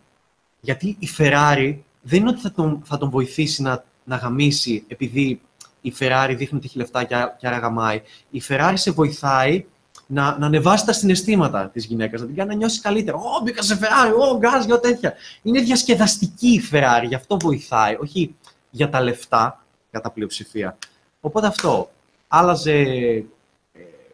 Γιατί 0.61 0.95
η 0.99 1.07
Ferrari 1.17 1.75
δεν 2.01 2.19
είναι 2.19 2.29
ότι 2.29 2.41
θα 2.41 2.51
τον, 2.51 2.81
θα 2.83 2.97
τον 2.97 3.09
βοηθήσει 3.09 3.61
να, 3.61 3.85
να 4.03 4.15
γαμίσει 4.15 4.83
επειδή 4.87 5.41
η 5.83 5.93
Ferrari 5.99 6.33
δείχνει 6.37 6.57
ότι 6.57 6.65
έχει 6.65 6.77
λεφτά 6.77 7.03
και 7.03 7.47
άρα 7.47 7.57
γαμάει. 7.57 8.01
Η 8.29 8.41
Ferrari 8.47 8.73
σε 8.73 8.91
βοηθάει 8.91 9.65
να, 10.07 10.37
να 10.37 10.45
ανεβάσει 10.45 10.85
τα 10.85 10.93
συναισθήματα 10.93 11.69
της 11.69 11.85
γυναίκας, 11.85 12.21
να 12.21 12.27
την 12.27 12.35
κάνει 12.35 12.49
να 12.49 12.55
νιώσει 12.55 12.81
καλύτερα. 12.81 13.17
Ω, 13.17 13.41
μπήκα 13.43 13.61
σε 13.61 13.79
Ferrari, 13.81 14.33
ω, 14.33 14.37
γκάζ, 14.37 14.65
για 14.65 14.79
τέτοια. 14.79 15.13
Είναι 15.41 15.61
διασκεδαστική 15.61 16.47
η 16.47 16.61
Ferrari, 16.71 17.05
γι' 17.07 17.15
αυτό 17.15 17.37
βοηθάει, 17.39 17.97
όχι 17.99 18.35
για 18.69 18.89
τα 18.89 19.01
λεφτά, 19.01 19.63
κατά 19.91 20.11
πλειοψηφία. 20.11 20.77
Οπότε 21.21 21.47
αυτό. 21.47 21.91
Άλλαζε 22.27 22.71
ε, 22.71 23.25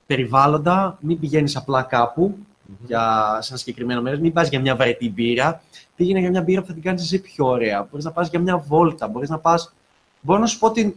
περιβάλλοντα, 0.06 0.98
μην 1.02 1.20
πηγαίνεις 1.20 1.56
απλά 1.56 1.82
κάπου 1.82 2.38
για, 2.86 3.38
σε 3.42 3.50
ένα 3.50 3.58
συγκεκριμένο 3.58 4.02
μέρος, 4.02 4.20
μην 4.20 4.34
πας 4.34 4.50
για 4.50 4.60
μια 4.60 4.76
βαρετή 4.76 5.10
μπύρα. 5.10 5.62
Πήγαινε 5.96 6.20
για 6.20 6.30
μια 6.30 6.42
μπύρα 6.42 6.62
που 6.62 6.68
θα 6.68 6.74
την 6.74 6.82
κάνεις 6.82 7.02
εσύ 7.02 7.20
πιο 7.20 7.46
ωραία. 7.46 7.88
Μπορείς 7.90 8.06
να 8.06 8.12
πας 8.12 8.30
για 8.30 8.40
μια 8.40 8.58
βόλτα, 8.58 9.08
μπορείς 9.08 9.30
να 9.30 9.38
πα. 9.38 9.60
Μπορώ 10.22 10.40
να 10.40 10.46
σου 10.46 10.60
πω 10.60 10.68
ότι 10.68 10.96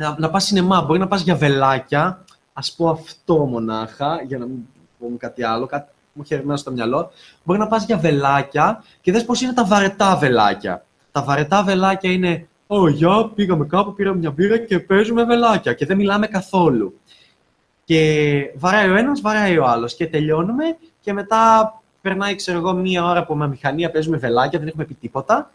να, 0.00 0.16
να 0.18 0.30
πας 0.30 0.44
σινεμά, 0.44 0.82
μπορεί 0.82 0.98
να 0.98 1.08
πας 1.08 1.22
για 1.22 1.34
βελάκια, 1.34 2.24
ας 2.52 2.72
πω 2.72 2.88
αυτό 2.88 3.36
μονάχα, 3.36 4.22
για 4.22 4.38
να 4.38 4.46
μην 4.46 4.58
πούμε 4.98 5.16
κάτι 5.16 5.42
άλλο, 5.42 5.66
κάτι 5.66 5.90
μου 6.12 6.22
έχει 6.24 6.34
ερευνάσει 6.34 6.62
στο 6.62 6.70
μυαλό. 6.72 7.10
Μπορεί 7.44 7.58
να 7.58 7.66
πας 7.66 7.84
για 7.84 7.96
βελάκια 7.96 8.84
και 9.00 9.12
δες 9.12 9.24
πώς 9.24 9.40
είναι 9.40 9.52
τα 9.52 9.64
βαρετά 9.64 10.16
βελάκια. 10.16 10.84
Τα 11.12 11.22
βαρετά 11.22 11.62
βελάκια 11.62 12.12
είναι 12.12 12.48
«Ω, 12.66 12.88
για, 12.88 13.30
πήγαμε 13.34 13.66
κάπου, 13.66 13.94
πήραμε 13.94 14.18
μια 14.18 14.30
μπύρα 14.30 14.58
και 14.58 14.78
παίζουμε 14.78 15.24
βελάκια» 15.24 15.72
και 15.72 15.86
δεν 15.86 15.96
μιλάμε 15.96 16.26
καθόλου. 16.26 17.00
Και 17.84 18.40
βαράει 18.56 18.90
ο 18.90 18.96
ένας, 18.96 19.20
βαράει 19.20 19.58
ο 19.58 19.64
άλλος 19.64 19.94
και 19.94 20.06
τελειώνουμε 20.06 20.76
και 21.00 21.12
μετά 21.12 21.74
περνάει, 22.00 22.34
ξέρω 22.34 22.58
εγώ, 22.58 22.72
μία 22.72 23.04
ώρα 23.04 23.18
από 23.20 23.36
με 23.36 23.48
μηχανία, 23.48 23.90
παίζουμε 23.90 24.16
βελάκια, 24.16 24.58
δεν 24.58 24.68
έχουμε 24.68 24.84
πει 24.84 24.94
τίποτα. 24.94 25.50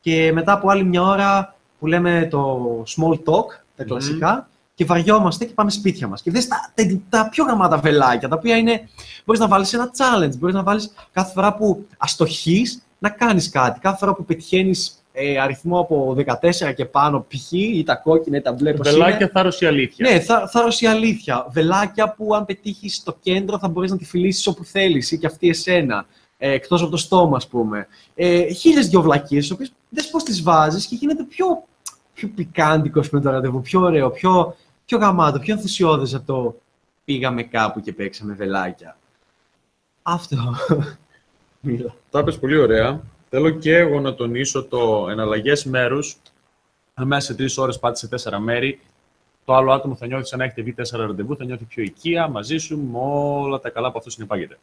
Και 0.00 0.32
μετά 0.32 0.52
από 0.52 0.68
άλλη 0.68 0.84
μια 0.84 1.02
ώρα 1.02 1.54
που 1.78 1.86
λέμε 1.86 2.28
το 2.30 2.64
small 2.86 3.14
talk, 3.14 3.60
τα 3.80 3.94
κλασικά, 3.94 4.48
και 4.74 4.84
βαριόμαστε 4.84 5.44
και 5.44 5.52
πάμε 5.54 5.70
σπίτια 5.70 6.08
μας. 6.08 6.22
Και 6.22 6.30
δες 6.30 6.48
τα, 6.48 6.72
τα, 7.08 7.28
πιο 7.28 7.44
γαμάτα 7.44 7.78
βελάκια, 7.78 8.28
τα 8.28 8.36
οποία 8.36 8.56
είναι. 8.56 8.88
Μπορείς 9.24 9.40
να 9.40 9.48
βάλεις 9.48 9.72
ένα 9.72 9.90
challenge, 9.96 10.36
μπορείς 10.38 10.54
να 10.54 10.62
βάλεις 10.62 10.92
κάθε 11.12 11.32
φορά 11.32 11.54
που 11.54 11.86
αστοχείς 11.98 12.82
να 12.98 13.08
κάνεις 13.08 13.50
κάτι. 13.50 13.80
Κάθε 13.80 13.96
φορά 13.96 14.14
που 14.14 14.24
πετυχαίνεις 14.24 15.04
ε, 15.12 15.38
αριθμό 15.38 15.80
από 15.80 16.16
14 16.68 16.74
και 16.76 16.84
πάνω 16.84 17.26
π.χ. 17.28 17.52
ή 17.52 17.82
τα 17.86 17.94
κόκκινα 17.94 18.36
ή 18.36 18.40
τα 18.40 18.52
μπλε. 18.52 18.72
πώς 18.72 18.90
Βελάκια 18.90 19.16
είναι. 19.16 19.30
θάρρος 19.32 19.60
η 19.60 19.66
αλήθεια. 19.66 20.10
Ναι, 20.10 20.20
θα, 20.20 20.48
θάρρος 20.48 20.80
η 20.80 20.86
αλήθεια. 20.86 21.46
Βελάκια 21.50 22.14
που 22.14 22.34
αν 22.34 22.44
πετύχεις 22.44 22.96
στο 22.96 23.16
κέντρο 23.22 23.58
θα 23.58 23.68
μπορείς 23.68 23.90
να 23.90 23.96
τη 23.96 24.04
φιλήσεις 24.04 24.46
όπου 24.46 24.64
θέλεις 24.64 25.10
ή 25.10 25.18
και 25.18 25.26
αυτή 25.26 25.48
εσένα. 25.48 26.06
Ε, 26.38 26.50
εκτός 26.52 26.82
από 26.82 26.90
το 26.90 26.96
στόμα, 26.96 27.36
ας 27.36 27.46
πούμε. 27.48 27.86
Ε, 28.14 28.52
χίλιες 28.52 28.88
δυο 28.88 29.02
βλακίες, 29.02 29.42
τις 29.42 29.50
οποίες 29.50 29.72
δες 29.88 30.10
πώς 30.10 30.22
τις 30.22 30.42
βάζεις 30.42 30.86
και 30.86 30.94
γίνεται 30.94 31.22
πιο, 31.22 31.62
πιο 32.20 32.28
πικάντικος 32.34 33.10
με 33.10 33.20
το 33.20 33.30
ραντεβού, 33.30 33.60
πιο 33.60 33.80
ωραίο, 33.80 34.10
πιο, 34.10 34.56
πιο 34.84 34.98
γαμάτο, 34.98 35.38
πιο 35.38 35.54
ενθουσιώδες 35.54 36.14
από 36.14 36.26
το 36.26 36.60
πήγαμε 37.04 37.42
κάπου 37.42 37.80
και 37.80 37.92
παίξαμε 37.92 38.34
βελάκια. 38.34 38.96
Αυτό. 40.02 40.36
Μίλα. 41.60 41.94
Τα 42.10 42.18
είπες 42.18 42.38
πολύ 42.38 42.56
ωραία. 42.56 43.00
Θέλω 43.30 43.50
και 43.50 43.76
εγώ 43.76 44.00
να 44.00 44.14
τονίσω 44.14 44.64
το 44.64 45.06
εναλλαγές 45.10 45.64
μέρους. 45.64 46.16
Αν 46.94 47.06
μέσα 47.06 47.26
σε 47.26 47.34
τρεις 47.34 47.58
ώρες 47.58 47.78
πάτε 47.78 47.96
σε 47.96 48.08
τέσσερα 48.08 48.38
μέρη, 48.38 48.80
το 49.44 49.54
άλλο 49.54 49.72
άτομο 49.72 49.94
θα 49.94 50.06
νιώθει 50.06 50.26
σαν 50.26 50.38
να 50.38 50.44
έχετε 50.44 50.62
βγει 50.62 50.72
τέσσερα 50.72 51.06
ραντεβού, 51.06 51.36
θα 51.36 51.44
νιώθει 51.44 51.64
πιο 51.64 51.82
οικία 51.82 52.28
μαζί 52.28 52.56
σου 52.56 52.78
με 52.78 52.98
όλα 52.98 53.60
τα 53.60 53.70
καλά 53.70 53.90
που 53.90 53.98
αυτό 53.98 54.10
συνεπάγεται. 54.10 54.58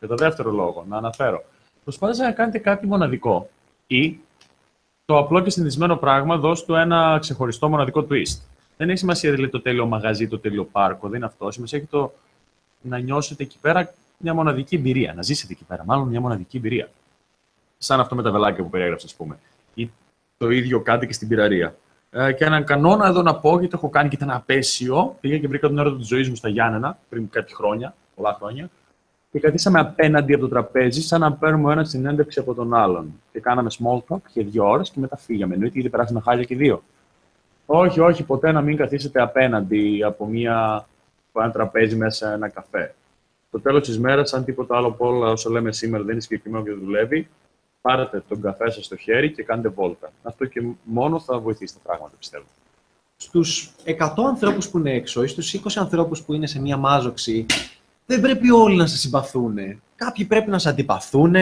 Και 0.00 0.06
το 0.06 0.14
δεύτερο 0.14 0.50
λόγο, 0.50 0.84
να 0.88 0.96
αναφέρω. 0.96 1.44
Προσπάθησα 1.84 2.24
να 2.24 2.32
κάνετε 2.32 2.58
κάτι 2.58 2.86
μοναδικό 2.86 3.48
ή 3.86 4.18
το 5.06 5.18
απλό 5.18 5.40
και 5.40 5.50
συνηθισμένο 5.50 5.96
πράγμα, 5.96 6.36
δώσ' 6.36 6.64
του 6.64 6.74
ένα 6.74 7.18
ξεχωριστό 7.20 7.68
μοναδικό 7.68 8.06
twist. 8.10 8.40
Δεν 8.76 8.88
έχει 8.88 8.98
σημασία 8.98 9.30
δηλαδή, 9.30 9.50
το 9.50 9.60
τέλειο 9.60 9.86
μαγαζί, 9.86 10.28
το 10.28 10.38
τέλειο 10.38 10.64
πάρκο, 10.64 11.08
δεν 11.08 11.16
είναι 11.16 11.26
αυτό. 11.26 11.50
Σημασία 11.50 11.78
έχει 11.78 11.86
το 11.86 12.12
να 12.80 12.98
νιώσετε 12.98 13.42
εκεί 13.42 13.58
πέρα 13.60 13.94
μια 14.18 14.34
μοναδική 14.34 14.76
εμπειρία, 14.76 15.12
να 15.14 15.22
ζήσετε 15.22 15.52
εκεί 15.52 15.64
πέρα, 15.64 15.84
μάλλον 15.84 16.08
μια 16.08 16.20
μοναδική 16.20 16.56
εμπειρία. 16.56 16.90
Σαν 17.78 18.00
αυτό 18.00 18.14
με 18.14 18.22
τα 18.22 18.30
βελάκια 18.30 18.62
που 18.64 18.70
περιέγραψα, 18.70 19.06
ας 19.06 19.14
πούμε. 19.14 19.38
Ή 19.74 19.90
το 20.38 20.50
ίδιο 20.50 20.80
κάτι 20.80 21.06
και 21.06 21.12
στην 21.12 21.28
πυραρία. 21.28 21.76
Ε, 22.10 22.32
και 22.32 22.44
έναν 22.44 22.64
κανόνα 22.64 23.06
εδώ 23.06 23.22
να 23.22 23.34
πω, 23.34 23.50
γιατί 23.50 23.68
το 23.68 23.76
έχω 23.76 23.88
κάνει 23.88 24.08
και 24.08 24.16
ήταν 24.16 24.30
απέσιο. 24.30 25.16
Πήγα 25.20 25.38
και 25.38 25.48
βρήκα 25.48 25.68
τον 25.68 25.78
έρωτα 25.78 25.96
της 25.96 26.06
ζωής 26.06 26.28
μου 26.28 26.34
στα 26.34 26.48
Γιάννενα 26.48 26.98
πριν 27.08 27.28
κάποια 27.30 27.56
χρόνια, 27.56 27.94
πολλά 28.14 28.34
χρόνια. 28.38 28.70
Και 29.36 29.42
καθίσαμε 29.42 29.80
απέναντι 29.80 30.32
από 30.32 30.42
το 30.42 30.48
τραπέζι, 30.48 31.02
σαν 31.02 31.20
να 31.20 31.32
παίρνουμε 31.32 31.72
ένας 31.72 31.88
συνέντευξη 31.88 32.38
από 32.38 32.54
τον 32.54 32.74
άλλον. 32.74 33.20
Και 33.32 33.40
κάναμε 33.40 33.70
small 33.78 33.98
talk 34.08 34.20
για 34.32 34.44
δύο 34.44 34.68
ώρες 34.68 34.90
και 34.90 35.00
μετά 35.00 35.16
φύγαμε. 35.16 35.54
Εννοείται 35.54 35.74
γιατί 35.74 35.90
περάσαμε 35.90 36.20
χάλια 36.20 36.44
και 36.44 36.56
δύο. 36.56 36.82
Όχι, 37.66 38.00
όχι, 38.00 38.22
ποτέ 38.22 38.52
να 38.52 38.60
μην 38.60 38.76
καθίσετε 38.76 39.20
απέναντι 39.22 40.02
από, 40.02 40.26
μια, 40.26 40.86
από 41.28 41.42
ένα 41.42 41.50
τραπέζι 41.50 41.96
μέσα 41.96 42.26
σε 42.26 42.32
ένα 42.32 42.48
καφέ. 42.48 42.94
Στο 43.48 43.60
τέλος 43.60 43.86
της 43.86 43.98
μέρας, 43.98 44.34
αν 44.34 44.44
τίποτα 44.44 44.76
άλλο 44.76 44.86
από 44.86 45.08
όλα 45.08 45.30
όσα 45.30 45.50
λέμε 45.50 45.72
σήμερα 45.72 46.02
δεν 46.02 46.12
είναι 46.12 46.22
συγκεκριμένο 46.22 46.64
και 46.64 46.70
δεν 46.70 46.80
δουλεύει, 46.84 47.28
πάρετε 47.80 48.22
τον 48.28 48.40
καφέ 48.40 48.70
σας 48.70 48.84
στο 48.84 48.96
χέρι 48.96 49.32
και 49.32 49.42
κάντε 49.42 49.68
βόλτα. 49.68 50.12
Αυτό 50.22 50.44
και 50.44 50.62
μόνο 50.82 51.20
θα 51.20 51.38
βοηθήσει 51.38 51.74
τα 51.74 51.80
πράγματα, 51.82 52.14
πιστεύω. 52.18 52.44
Στους 53.16 53.72
100 53.84 54.24
ανθρώπους 54.28 54.68
που 54.68 54.78
είναι 54.78 54.92
έξω 54.92 55.22
ή 55.22 55.26
στους 55.26 55.54
20 55.54 55.58
ανθρώπους 55.74 56.22
που 56.22 56.32
είναι 56.32 56.46
σε 56.46 56.60
μία 56.60 56.76
μάζοξη, 56.76 57.46
δεν 58.06 58.20
πρέπει 58.20 58.50
όλοι 58.50 58.76
να 58.76 58.86
σε 58.86 58.96
συμπαθούν. 58.96 59.56
Κάποιοι 59.96 60.24
πρέπει 60.24 60.50
να 60.50 60.58
σε 60.58 60.68
αντιπαθούν, 60.68 61.34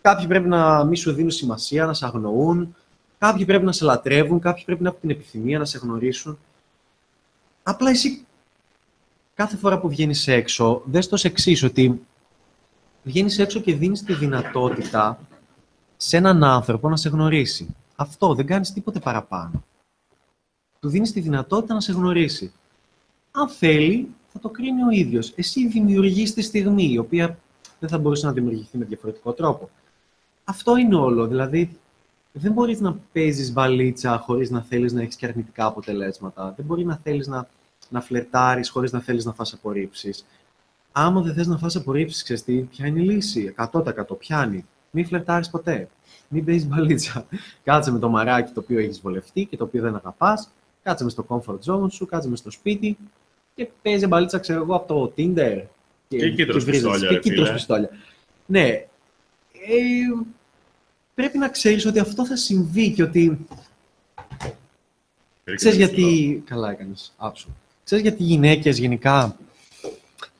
κάποιοι 0.00 0.26
πρέπει 0.26 0.48
να 0.48 0.84
μη 0.84 0.96
σου 0.96 1.12
δίνουν 1.12 1.30
σημασία, 1.30 1.86
να 1.86 1.94
σε 1.94 2.04
αγνοούν, 2.06 2.76
κάποιοι 3.18 3.44
πρέπει 3.44 3.64
να 3.64 3.72
σε 3.72 3.84
λατρεύουν, 3.84 4.40
κάποιοι 4.40 4.64
πρέπει 4.64 4.82
να 4.82 4.88
έχουν 4.88 5.00
την 5.00 5.10
επιθυμία 5.10 5.58
να 5.58 5.64
σε 5.64 5.78
γνωρίσουν. 5.78 6.38
Απλά 7.62 7.90
εσύ 7.90 8.26
κάθε 9.34 9.56
φορά 9.56 9.80
που 9.80 9.88
βγαίνεις 9.88 10.28
έξω, 10.28 10.82
δες 10.84 11.08
το 11.08 11.14
ως 11.14 11.24
εξής, 11.24 11.62
ότι 11.62 12.00
βγαίνεις 13.02 13.38
έξω 13.38 13.60
και 13.60 13.74
δίνεις 13.74 14.02
τη 14.02 14.14
δυνατότητα 14.14 15.18
σε 15.96 16.16
έναν 16.16 16.44
άνθρωπο 16.44 16.88
να 16.88 16.96
σε 16.96 17.08
γνωρίσει. 17.08 17.74
Αυτό, 17.96 18.34
δεν 18.34 18.46
κάνεις 18.46 18.72
τίποτε 18.72 18.98
παραπάνω. 18.98 19.64
Του 20.80 20.88
δίνεις 20.88 21.12
τη 21.12 21.20
δυνατότητα 21.20 21.74
να 21.74 21.80
σε 21.80 21.92
γνωρίσει. 21.92 22.52
Αν 23.30 23.48
θέλει, 23.48 24.14
θα 24.40 24.48
το 24.48 24.54
κρίνει 24.54 24.82
ο 24.82 24.90
ίδιος. 24.90 25.32
Εσύ 25.36 25.68
δημιουργείς 25.68 26.34
τη 26.34 26.42
στιγμή, 26.42 26.92
η 26.92 26.98
οποία 26.98 27.38
δεν 27.78 27.88
θα 27.88 27.98
μπορούσε 27.98 28.26
να 28.26 28.32
δημιουργηθεί 28.32 28.78
με 28.78 28.84
διαφορετικό 28.84 29.32
τρόπο. 29.32 29.70
Αυτό 30.44 30.76
είναι 30.76 30.94
όλο. 30.94 31.26
Δηλαδή, 31.26 31.78
δεν 32.32 32.52
μπορείς 32.52 32.80
να 32.80 32.96
παίζεις 33.12 33.52
μπαλίτσα 33.52 34.18
χωρίς 34.18 34.50
να 34.50 34.62
θέλεις 34.62 34.92
να 34.92 35.02
έχεις 35.02 35.16
και 35.16 35.26
αρνητικά 35.26 35.66
αποτελέσματα. 35.66 36.52
Δεν 36.56 36.66
μπορεί 36.66 36.84
να 36.84 37.00
θέλεις 37.02 37.26
να, 37.26 37.48
να 37.88 38.00
φλερτάρεις 38.00 38.70
χωρίς 38.70 38.92
να 38.92 39.00
θέλεις 39.00 39.24
να 39.24 39.32
φας 39.32 39.52
απορρίψεις. 39.52 40.26
Άμα 40.92 41.20
δεν 41.20 41.34
θες 41.34 41.46
να 41.46 41.58
φας 41.58 41.76
απορρίψεις, 41.76 42.22
ξέρεις 42.22 42.44
τι, 42.44 42.60
ποια 42.60 42.86
είναι 42.86 43.00
η 43.00 43.04
λύση. 43.04 43.54
100% 43.72 44.18
πιάνει. 44.18 44.66
Μην 44.90 45.06
φλερτάρεις 45.06 45.50
ποτέ. 45.50 45.88
Μην 46.28 46.44
παίζεις 46.44 46.66
μπαλίτσα. 46.66 47.26
Κάτσε 47.64 47.90
με 47.90 47.98
το 47.98 48.08
μαράκι 48.08 48.52
το 48.52 48.60
οποίο 48.60 48.78
έχεις 48.78 49.00
βολευτεί 49.00 49.44
και 49.44 49.56
το 49.56 49.64
οποίο 49.64 49.82
δεν 49.82 49.94
αγαπάς. 49.94 50.50
Κάτσε 50.82 51.04
μες 51.04 51.12
στο 51.12 51.26
comfort 51.28 51.58
zone 51.64 51.90
σου, 51.90 52.06
κάτσε 52.06 52.28
μες 52.28 52.38
στο 52.38 52.50
σπίτι 52.50 52.96
και 53.58 53.68
παίζει 53.82 54.06
μπαλίτσα, 54.06 54.38
ξέρω 54.38 54.62
εγώ, 54.62 54.74
από 54.74 54.86
το 54.94 55.12
Tinder. 55.16 55.62
Και 56.08 56.16
εκεί 56.16 56.46
τρως 56.46 56.64
βρίζεσαι. 56.64 56.88
πιστόλια, 56.88 57.08
Και 57.08 57.12
ρε 57.12 57.18
εκεί 57.18 57.28
φίλε. 57.28 57.42
τρως 57.42 57.52
πιστόλια. 57.52 57.90
Ναι. 58.46 58.66
Ε, 58.66 58.86
πρέπει 61.14 61.38
να 61.38 61.48
ξέρεις 61.48 61.86
ότι 61.86 61.98
αυτό 61.98 62.26
θα 62.26 62.36
συμβεί 62.36 62.92
και 62.92 63.02
ότι 63.02 63.46
Ξέρεις 65.54 65.76
γιατί... 65.76 66.42
Καλά 66.46 66.70
έκανες, 66.70 67.12
άψου. 67.16 67.48
Ξέρεις 67.84 68.04
γιατί 68.04 68.22
οι 68.22 68.26
γυναίκες 68.26 68.78
γενικά 68.78 69.36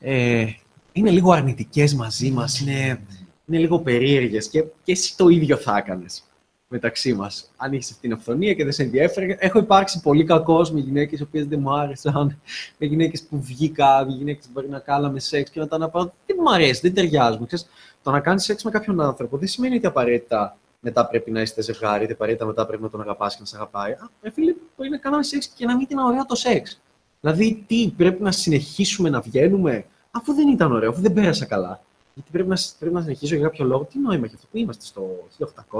ε, 0.00 0.46
είναι 0.92 1.10
λίγο 1.10 1.32
αρνητικές 1.32 1.94
μαζί 1.94 2.30
μας, 2.30 2.60
είναι, 2.60 3.00
είναι 3.46 3.58
λίγο 3.58 3.78
περίεργες 3.78 4.48
και, 4.48 4.64
και 4.84 4.92
εσύ 4.92 5.16
το 5.16 5.28
ίδιο 5.28 5.56
θα 5.56 5.76
έκανες 5.76 6.24
μεταξύ 6.68 7.14
μας. 7.14 7.50
Αν 7.56 7.72
είχες 7.72 7.90
αυτή 7.90 8.00
την 8.00 8.12
αυθονία 8.12 8.54
και 8.54 8.64
δεν 8.64 8.72
σε 8.72 8.82
ενδιέφερε. 8.82 9.36
Έχω 9.38 9.58
υπάρξει 9.58 10.00
πολύ 10.00 10.24
κακός 10.24 10.70
με 10.70 10.80
γυναίκες 10.80 11.20
οι 11.20 11.22
οποίες 11.22 11.46
δεν 11.46 11.60
μου 11.60 11.72
άρεσαν, 11.72 12.40
με 12.78 12.86
γυναίκες 12.86 13.22
που 13.22 13.40
βγήκα, 13.42 14.04
με 14.06 14.12
γυναίκες 14.12 14.44
που 14.44 14.50
μπορεί 14.52 14.68
να 14.68 14.78
κάναμε 14.78 15.20
σεξ 15.20 15.50
και 15.50 15.60
μετά 15.60 15.78
να 15.78 15.88
πάω, 15.88 16.10
δεν 16.26 16.36
μου 16.40 16.52
αρέσει, 16.52 16.80
δεν 16.80 16.94
ταιριάζουμε. 16.94 17.46
Ξέρεις, 17.46 17.68
το 18.02 18.10
να 18.10 18.20
κάνεις 18.20 18.44
σεξ 18.44 18.62
με 18.62 18.70
κάποιον 18.70 19.00
άνθρωπο 19.00 19.38
δεν 19.38 19.48
σημαίνει 19.48 19.76
ότι 19.76 19.86
απαραίτητα 19.86 20.56
μετά 20.80 21.06
πρέπει 21.06 21.30
να 21.30 21.40
είστε 21.40 21.62
ζευγάρι, 21.62 22.04
είτε 22.04 22.12
απαραίτητα 22.12 22.46
μετά 22.46 22.66
πρέπει 22.66 22.82
να 22.82 22.90
τον 22.90 23.00
αγαπάς 23.00 23.34
και 23.34 23.40
να 23.40 23.46
σε 23.46 23.56
αγαπάει. 23.56 23.92
Α, 23.92 24.10
ρε 24.22 24.30
φίλε, 24.30 24.54
μπορεί 24.76 24.90
να 24.90 24.98
κάναμε 24.98 25.22
σεξ 25.22 25.46
και 25.46 25.66
να 25.66 25.76
μην 25.76 25.86
ήταν 25.90 26.04
ωραίο 26.04 26.26
το 26.26 26.34
σεξ. 26.34 26.80
Δηλαδή, 27.20 27.64
τι, 27.66 27.92
πρέπει 27.96 28.22
να 28.22 28.32
συνεχίσουμε 28.32 29.10
να 29.10 29.20
βγαίνουμε, 29.20 29.84
αφού 30.10 30.34
δεν 30.34 30.48
ήταν 30.48 30.72
ωραίο, 30.72 30.90
αφού 30.90 31.00
δεν 31.00 31.12
πέρασα 31.12 31.44
καλά. 31.44 31.80
Γιατί 32.14 32.30
πρέπει 32.30 32.48
να, 32.48 32.56
πρέπει 32.78 32.94
να 32.94 33.00
συνεχίσω 33.00 33.34
για 33.34 33.44
κάποιο 33.44 33.64
λόγο. 33.64 33.84
Τι 33.84 33.98
νόημα 33.98 34.24
έχει 34.24 34.34
αυτό, 34.34 34.46
που 34.50 34.58
είμαστε 34.58 34.84
στο 34.84 35.28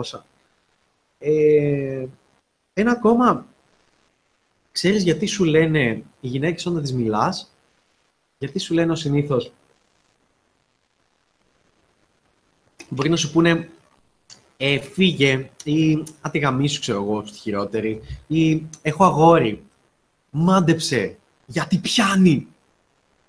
1800. 0.01 0.21
Ε, 1.19 2.07
ένα 2.73 2.91
ακόμα, 2.91 3.47
ξέρεις 4.73 5.03
γιατί 5.03 5.27
σου 5.27 5.45
λένε 5.45 6.03
οι 6.21 6.29
γυναίκες 6.29 6.67
όταν 6.67 6.83
τις 6.83 6.93
μιλάς, 6.93 7.53
γιατί 8.39 8.59
σου 8.59 8.75
λένε 8.75 8.93
ως 8.93 9.01
συνήθως, 9.01 9.53
μπορεί 12.89 13.09
να 13.09 13.17
σου 13.17 13.33
πούνε 13.33 13.69
ε, 14.57 14.81
φύγε 14.81 15.51
ή 15.65 16.05
άτι 16.21 16.39
γαμίσου, 16.39 16.81
ξέρω 16.81 17.03
εγώ, 17.03 17.27
στη 17.27 17.39
χειρότερη 17.39 18.01
ή 18.27 18.67
έχω 18.83 19.05
αγόρι, 19.05 19.63
μάντεψε, 20.31 21.17
γιατί 21.47 21.79
πιάνει. 21.79 22.47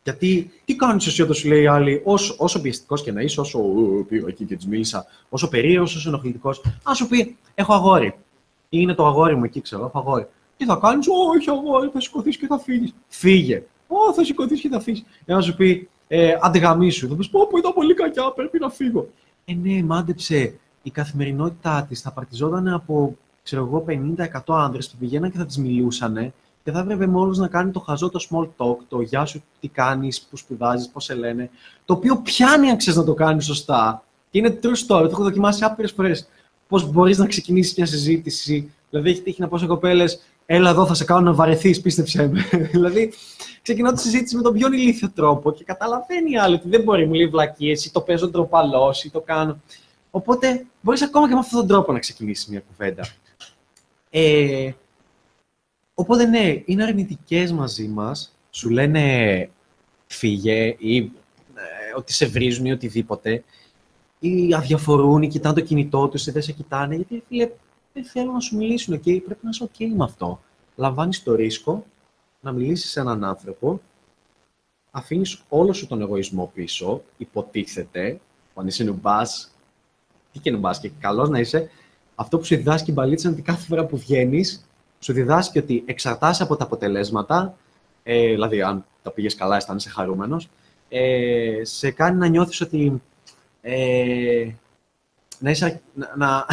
Γιατί 0.03 0.51
τι 0.65 0.75
κάνεις 0.75 1.07
εσύ 1.07 1.21
όταν 1.21 1.35
σου 1.35 1.47
λέει 1.47 1.61
η 1.61 1.67
άλλη, 1.67 2.01
όσο, 2.03 2.35
όσο 2.37 2.61
πιεστικός 2.61 3.03
και 3.03 3.11
να 3.11 3.21
είσαι, 3.21 3.39
όσο 3.39 3.59
«Ε, 3.59 4.03
πήγα 4.07 4.27
εκεί 4.27 4.45
και 4.45 4.55
της 4.55 4.67
μίλησα, 4.67 5.05
όσο 5.29 5.49
περίεργος, 5.49 5.95
όσο 5.95 6.09
ενοχλητικός, 6.09 6.61
αν 6.83 6.95
σου 6.95 7.07
πει 7.07 7.37
έχω 7.55 7.73
αγόρι. 7.73 8.07
Ή 8.69 8.77
είναι 8.81 8.93
το 8.93 9.05
αγόρι 9.05 9.35
μου 9.35 9.43
εκεί, 9.43 9.61
ξέρω, 9.61 9.85
έχω 9.85 9.99
αγόρι. 9.99 10.27
Τι 10.57 10.65
θα 10.65 10.79
κάνεις, 10.81 11.07
Ω, 11.07 11.13
έχει 11.37 11.49
αγόρι, 11.49 11.89
θα 11.93 12.01
σηκωθείς 12.01 12.37
και 12.37 12.47
θα 12.47 12.59
φύγεις. 12.59 12.93
Φύγε. 13.07 13.63
Ω, 13.87 14.13
θα 14.13 14.23
σηκωθείς 14.23 14.61
και 14.61 14.69
θα 14.69 14.79
φύγεις. 14.79 15.03
Για 15.25 15.35
να 15.35 15.41
σου 15.41 15.55
πει, 15.55 15.89
ε, 16.07 16.37
άντε 16.41 16.59
γαμίσου. 16.59 17.07
Θα 17.07 17.15
πεις, 17.15 17.29
πω, 17.29 17.47
πω, 17.47 17.57
ήταν 17.57 17.73
πολύ 17.73 17.93
κακιά, 17.93 18.31
πρέπει 18.31 18.59
να 18.59 18.69
φύγω. 18.69 19.09
Ε, 19.45 19.53
ναι, 19.53 19.83
μάντεψε. 19.83 20.59
Η 20.83 20.89
καθημερινότητά 20.89 21.85
της 21.89 22.01
θα 22.01 22.11
παρτιζόταν 22.11 22.67
από, 22.67 23.17
ξέρω 23.43 23.65
εγώ, 23.65 23.85
50-100 23.87 24.41
άνδρες 24.47 24.89
που 24.89 24.97
πηγαίναν 24.99 25.31
και 25.31 25.37
θα 25.37 25.45
τις 25.45 25.57
μιλούσαν 25.57 26.33
και 26.69 26.75
θα 26.75 26.81
έπρεπε 26.81 27.07
με 27.07 27.17
όλους 27.17 27.37
να 27.37 27.47
κάνει 27.47 27.71
το 27.71 27.79
χαζό 27.79 28.09
το 28.09 28.27
small 28.29 28.47
talk, 28.57 28.77
το 28.87 29.01
γεια 29.01 29.25
σου, 29.25 29.43
τι 29.59 29.67
κάνεις, 29.67 30.21
που 30.21 30.37
σπουδάζεις, 30.37 30.89
πώς 30.89 31.03
σε 31.03 31.13
λένε, 31.13 31.49
το 31.85 31.93
οποίο 31.93 32.17
πιάνει 32.17 32.69
αν 32.69 32.77
ξέρεις 32.77 32.99
να 32.99 33.05
το 33.05 33.13
κάνεις 33.13 33.45
σωστά. 33.45 34.03
Και 34.29 34.37
είναι 34.37 34.59
true 34.63 34.67
story, 34.67 35.01
το 35.01 35.09
έχω 35.11 35.23
δοκιμάσει 35.23 35.63
άπειρες 35.63 35.91
φορές. 35.91 36.27
Πώς 36.67 36.91
μπορείς 36.91 37.17
να 37.17 37.27
ξεκινήσεις 37.27 37.75
μια 37.77 37.85
συζήτηση, 37.85 38.71
δηλαδή 38.89 39.09
έχει 39.09 39.21
τύχει 39.21 39.41
να 39.41 39.47
πω 39.47 39.57
σε 39.57 39.65
κοπέλες, 39.65 40.21
έλα 40.45 40.69
εδώ 40.69 40.85
θα 40.85 40.93
σε 40.93 41.03
κάνω 41.03 41.21
να 41.21 41.33
βαρεθείς, 41.33 41.81
πίστεψέ 41.81 42.27
με. 42.27 42.41
δηλαδή, 42.73 43.13
ξεκινάω 43.61 43.93
τη 43.93 44.01
συζήτηση 44.01 44.35
με 44.35 44.41
τον 44.41 44.53
πιο 44.53 44.67
ηλίθιο 44.73 45.09
τρόπο 45.15 45.51
και 45.51 45.63
καταλαβαίνει 45.63 46.31
η 46.31 46.37
άλλη 46.37 46.55
ότι 46.55 46.69
δεν 46.69 46.81
μπορεί, 46.81 47.05
μου 47.07 47.13
λέει 47.13 47.27
βλακίες 47.27 47.85
ή 47.85 47.91
το 47.91 48.01
παίζω 48.01 48.27
ντροπαλός 48.27 49.03
ή 49.03 49.11
το 49.11 49.19
κάνω. 49.21 49.61
Οπότε, 50.11 50.65
μπορείς 50.81 51.01
ακόμα 51.01 51.27
και 51.27 51.33
με 51.33 51.39
αυτόν 51.39 51.59
τον 51.59 51.67
τρόπο 51.67 51.91
να 51.91 51.99
ξεκινήσεις 51.99 52.47
μια 52.47 52.61
κουβέντα. 52.67 53.07
Ε, 54.09 54.71
Οπότε 55.99 56.25
ναι, 56.25 56.61
είναι 56.65 56.83
αρνητικές 56.83 57.51
μαζί 57.51 57.87
μας, 57.87 58.35
σου 58.51 58.69
λένε 58.69 59.49
φύγε 60.07 60.75
ή 60.77 60.97
ε, 60.97 61.97
ότι 61.97 62.13
σε 62.13 62.25
βρίζουν 62.25 62.65
ή 62.65 62.71
οτιδήποτε. 62.71 63.43
Ή 64.19 64.53
αδιαφορούν 64.53 65.21
ή 65.21 65.27
κοιτάνε 65.27 65.55
το 65.55 65.61
κινητό 65.61 66.07
τους 66.07 66.27
ή 66.27 66.31
δεν 66.31 66.41
σε 66.41 66.51
κοιτάνε, 66.51 66.95
γιατί 66.95 67.23
φίλε, 67.27 67.49
δεν 67.93 68.03
θέλουν 68.03 68.33
να 68.33 68.39
σου 68.39 68.57
μιλήσουν 68.57 68.99
και 68.99 69.21
πρέπει 69.21 69.39
να 69.41 69.49
είσαι 69.49 69.69
OK 69.73 69.85
με 69.95 70.03
αυτό. 70.03 70.41
Λαμβάνεις 70.75 71.23
το 71.23 71.35
ρίσκο 71.35 71.85
να 72.41 72.51
μιλήσεις 72.51 72.91
σε 72.91 72.99
έναν 72.99 73.23
άνθρωπο, 73.23 73.81
αφήνεις 74.91 75.43
όλο 75.49 75.73
σου 75.73 75.87
τον 75.87 76.01
εγωισμό 76.01 76.51
πίσω, 76.53 77.01
υποτίθεται, 77.17 78.19
αν 78.55 78.67
είσαι 78.67 78.83
νουμπάς, 78.83 79.55
τι 80.31 80.39
και 80.39 80.51
νουμπάς, 80.51 80.79
και 80.79 80.91
καλός 80.99 81.29
να 81.29 81.39
είσαι, 81.39 81.69
αυτό 82.15 82.37
που 82.37 82.45
σου 82.45 82.55
διδάσκει 82.55 82.89
η 82.89 82.93
μπαλίτσα 82.93 83.27
είναι 83.27 83.37
ότι 83.37 83.51
κάθε 83.51 83.65
φορά 83.65 83.85
που 83.85 83.97
βγαίνεις, 83.97 84.68
σου 84.99 85.13
διδάσκει 85.13 85.57
ότι 85.57 85.83
εξαρτάσαι 85.85 86.43
από 86.43 86.55
τα 86.55 86.63
αποτελέσματα, 86.63 87.55
ε, 88.03 88.27
δηλαδή 88.27 88.61
αν 88.61 88.85
τα 89.03 89.11
πήγες 89.11 89.35
καλά, 89.35 89.55
αισθάνεσαι 89.55 89.89
χαρούμενος, 89.89 90.49
ε, 90.89 91.61
σε 91.61 91.91
κάνει 91.91 92.17
να 92.17 92.27
νιώθεις 92.27 92.61
ότι. 92.61 93.01
Ε, 93.61 94.49
να, 95.39 95.49
είσαι, 95.49 95.81
να, 95.93 96.13
να, 96.17 96.45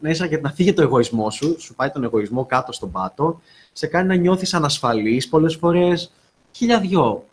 να, 0.00 0.40
να 0.40 0.50
φύγει 0.50 0.72
το 0.72 0.82
εγωισμό 0.82 1.30
σου, 1.30 1.60
σου 1.60 1.74
πάει 1.74 1.90
τον 1.90 2.04
εγωισμό 2.04 2.44
κάτω 2.44 2.72
στον 2.72 2.90
πάτο, 2.90 3.40
σε 3.72 3.86
κάνει 3.86 4.08
να 4.08 4.14
νιώθεις 4.14 4.54
ανασφαλής 4.54 5.28
πολλές 5.28 5.56
φορές, 5.56 6.12
χιλιαδιό. 6.52 7.24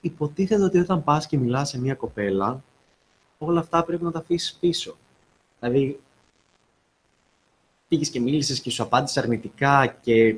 Υποτίθεται 0.00 0.62
ότι 0.62 0.78
όταν 0.78 1.04
πας 1.04 1.26
και 1.26 1.36
μιλάς 1.36 1.68
σε 1.68 1.78
μια 1.78 1.94
κοπέλα, 1.94 2.62
όλα 3.38 3.60
αυτά 3.60 3.84
πρέπει 3.84 4.04
να 4.04 4.10
τα 4.10 4.18
αφήσεις 4.18 4.56
πίσω. 4.60 4.96
Δηλαδή, 5.60 6.00
πήγες 7.88 8.08
και 8.08 8.20
μίλησες 8.20 8.60
και 8.60 8.70
σου 8.70 8.82
απάντησες 8.82 9.22
αρνητικά 9.22 9.86
και, 10.00 10.36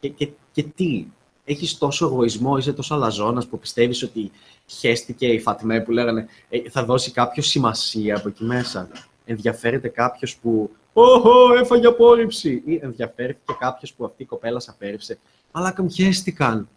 και, 0.00 0.08
και, 0.08 0.28
και 0.52 0.62
τι. 0.62 1.06
Έχεις 1.44 1.78
τόσο 1.78 2.06
εγωισμό, 2.06 2.56
είσαι 2.56 2.72
τόσο 2.72 2.94
αλαζόνας 2.94 3.46
που 3.46 3.58
πιστεύεις 3.58 4.02
ότι 4.02 4.30
χέστηκε 4.66 5.26
η 5.26 5.40
Φατμέ 5.40 5.80
που 5.80 5.90
λέγανε 5.90 6.28
«Ε, 6.48 6.70
θα 6.70 6.84
δώσει 6.84 7.10
κάποιο 7.10 7.42
σημασία 7.42 8.16
από 8.16 8.28
εκεί 8.28 8.44
μέσα. 8.44 8.88
Ενδιαφέρεται 9.24 9.88
κάποιος 9.88 10.36
που 10.36 10.70
«Ωχω, 10.92 11.54
έφαγε 11.60 11.86
απόρριψη» 11.86 12.62
ή 12.64 12.78
ενδιαφέρθηκε 12.82 13.56
κάποιος 13.58 13.92
που 13.92 14.04
αυτή 14.04 14.22
η 14.22 14.26
κοπέλα 14.26 14.60
σε 14.60 14.70
απέρριψε. 14.70 15.18
Αλλά 15.50 15.70
καμιέστηκαν. 15.70 16.68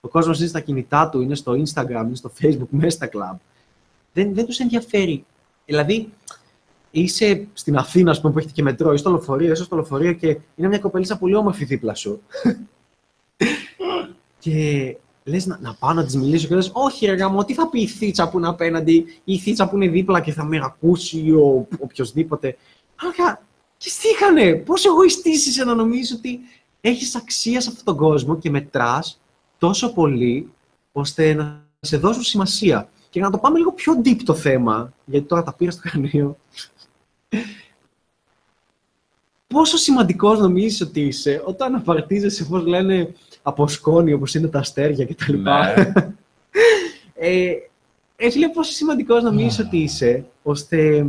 Ο 0.00 0.08
κόσμος 0.08 0.38
είναι 0.38 0.48
στα 0.48 0.60
κινητά 0.60 1.08
του, 1.08 1.20
είναι 1.20 1.34
στο 1.34 1.52
Instagram, 1.52 2.02
είναι 2.06 2.16
στο 2.16 2.32
Facebook, 2.40 2.68
μέσα 2.70 2.96
στα 2.96 3.06
κλαμπ. 3.06 3.36
Δεν, 4.12 4.34
δεν 4.34 4.46
τους 4.46 4.58
ενδιαφέρει. 4.58 5.24
Δηλαδή, 5.64 6.12
είσαι 6.90 7.46
στην 7.52 7.76
Αθήνα, 7.76 8.10
ας 8.10 8.20
πούμε, 8.20 8.32
που 8.32 8.38
έχετε 8.38 8.54
και 8.54 8.62
μετρό, 8.62 8.92
ή 8.92 8.96
στο 8.96 9.10
λεωφορείο, 9.10 9.52
είσαι 9.52 9.64
στο 9.64 9.76
λεωφορείο 9.76 10.12
και 10.12 10.26
είναι 10.54 10.68
μια 10.68 10.78
κοπελίτσα 10.78 11.18
πολύ 11.18 11.34
όμορφη 11.34 11.64
δίπλα 11.64 11.94
σου. 11.94 12.22
και 14.38 14.96
λες 15.24 15.46
να, 15.46 15.58
να 15.60 15.74
πάω 15.74 15.92
να 15.92 16.04
της 16.04 16.16
μιλήσω 16.16 16.48
και 16.48 16.54
λες 16.54 16.70
όχι 16.74 17.06
ρε 17.06 17.14
γάμο, 17.14 17.44
τι 17.44 17.54
θα 17.54 17.68
πει 17.68 17.80
η 17.80 17.86
θίτσα 17.86 18.28
που 18.28 18.38
είναι 18.38 18.48
απέναντι 18.48 19.04
ή 19.24 19.32
η 19.32 19.38
θίτσα 19.38 19.68
που 19.68 19.76
είναι 19.76 19.88
δίπλα 19.88 20.20
και 20.20 20.32
θα 20.32 20.44
με 20.44 20.60
ακούσει 20.62 21.18
ή 21.18 21.32
ο 21.32 21.66
οποιοδήποτε. 21.78 22.56
Αλλά 22.96 23.40
και 23.76 23.88
στήχανε, 23.88 24.54
πόσο 24.54 24.90
εγωιστής 24.90 25.46
είσαι 25.46 25.64
να 25.64 25.74
νομίζεις 25.74 26.12
ότι 26.12 26.40
έχεις 26.80 27.14
αξία 27.14 27.60
σε 27.60 27.68
αυτόν 27.68 27.84
τον 27.84 27.96
κόσμο 27.96 28.38
και 28.38 28.50
μετράς 28.50 29.20
τόσο 29.58 29.92
πολύ 29.92 30.52
ώστε 30.92 31.34
να 31.34 31.66
σε 31.80 31.96
δώσουν 31.96 32.22
σημασία. 32.22 32.88
Και 33.10 33.20
να 33.20 33.30
το 33.30 33.38
πάμε 33.38 33.58
λίγο 33.58 33.72
πιο 33.72 34.00
deep 34.04 34.16
το 34.24 34.34
θέμα, 34.34 34.92
γιατί 35.04 35.26
τώρα 35.26 35.42
τα 35.42 35.52
πήρα 35.52 35.70
στο 35.70 35.80
κρανίο. 35.84 36.36
Πόσο 39.46 39.76
σημαντικός 39.76 40.38
νομίζεις 40.38 40.80
ότι 40.80 41.00
είσαι 41.00 41.42
όταν 41.44 41.74
απαρτίζεσαι, 41.74 42.42
όπως 42.42 42.66
λένε, 42.66 43.14
από 43.42 43.68
σκόνη, 43.68 44.12
όπως 44.12 44.34
είναι 44.34 44.48
τα 44.48 44.58
αστέρια 44.58 45.06
κτλ. 45.06 45.34
Ναι. 45.36 45.74
ε, 47.14 47.52
έτσι 48.16 48.38
λέει 48.38 48.48
πόσο 48.48 48.72
σημαντικός 48.72 49.22
νομίζεις 49.22 49.58
ότι 49.58 49.78
είσαι, 49.78 50.24
ώστε 50.42 51.06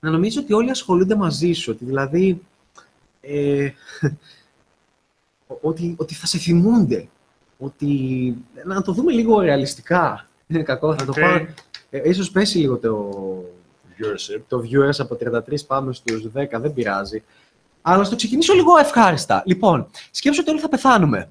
να 0.00 0.10
νομίζω 0.10 0.40
ότι 0.40 0.52
όλοι 0.52 0.70
ασχολούνται 0.70 1.16
μαζί 1.16 1.52
σου. 1.52 1.72
Ότι 1.74 1.84
δηλαδή, 1.84 2.40
ε, 3.20 3.70
ότι, 5.60 5.94
ότι 5.98 6.14
θα 6.14 6.26
σε 6.26 6.38
θυμούνται. 6.38 7.08
Ότι, 7.58 8.34
να 8.64 8.82
το 8.82 8.92
δούμε 8.92 9.12
λίγο 9.12 9.40
ρεαλιστικά. 9.40 10.28
Είναι 10.46 10.62
κακό, 10.62 10.94
θα 10.94 11.04
το 11.04 11.12
πάω. 11.12 11.46
Ε, 11.90 12.08
ίσως 12.08 12.30
πέσει 12.30 12.58
λίγο 12.58 12.76
το 12.76 13.10
viewership. 13.98 14.40
Το 14.48 14.58
viewers 14.58 14.96
από 14.98 15.16
33 15.20 15.66
πάμε 15.66 15.92
στους 15.92 16.26
10, 16.34 16.46
δεν 16.52 16.72
πειράζει. 16.72 17.22
Αλλά 17.82 18.04
στο 18.04 18.16
ξεκινήσω 18.16 18.54
λίγο 18.54 18.76
ευχάριστα. 18.76 19.42
Λοιπόν, 19.46 19.86
σκέψου 20.10 20.40
ότι 20.40 20.50
όλοι 20.50 20.60
θα 20.60 20.68
πεθάνουμε. 20.68 21.28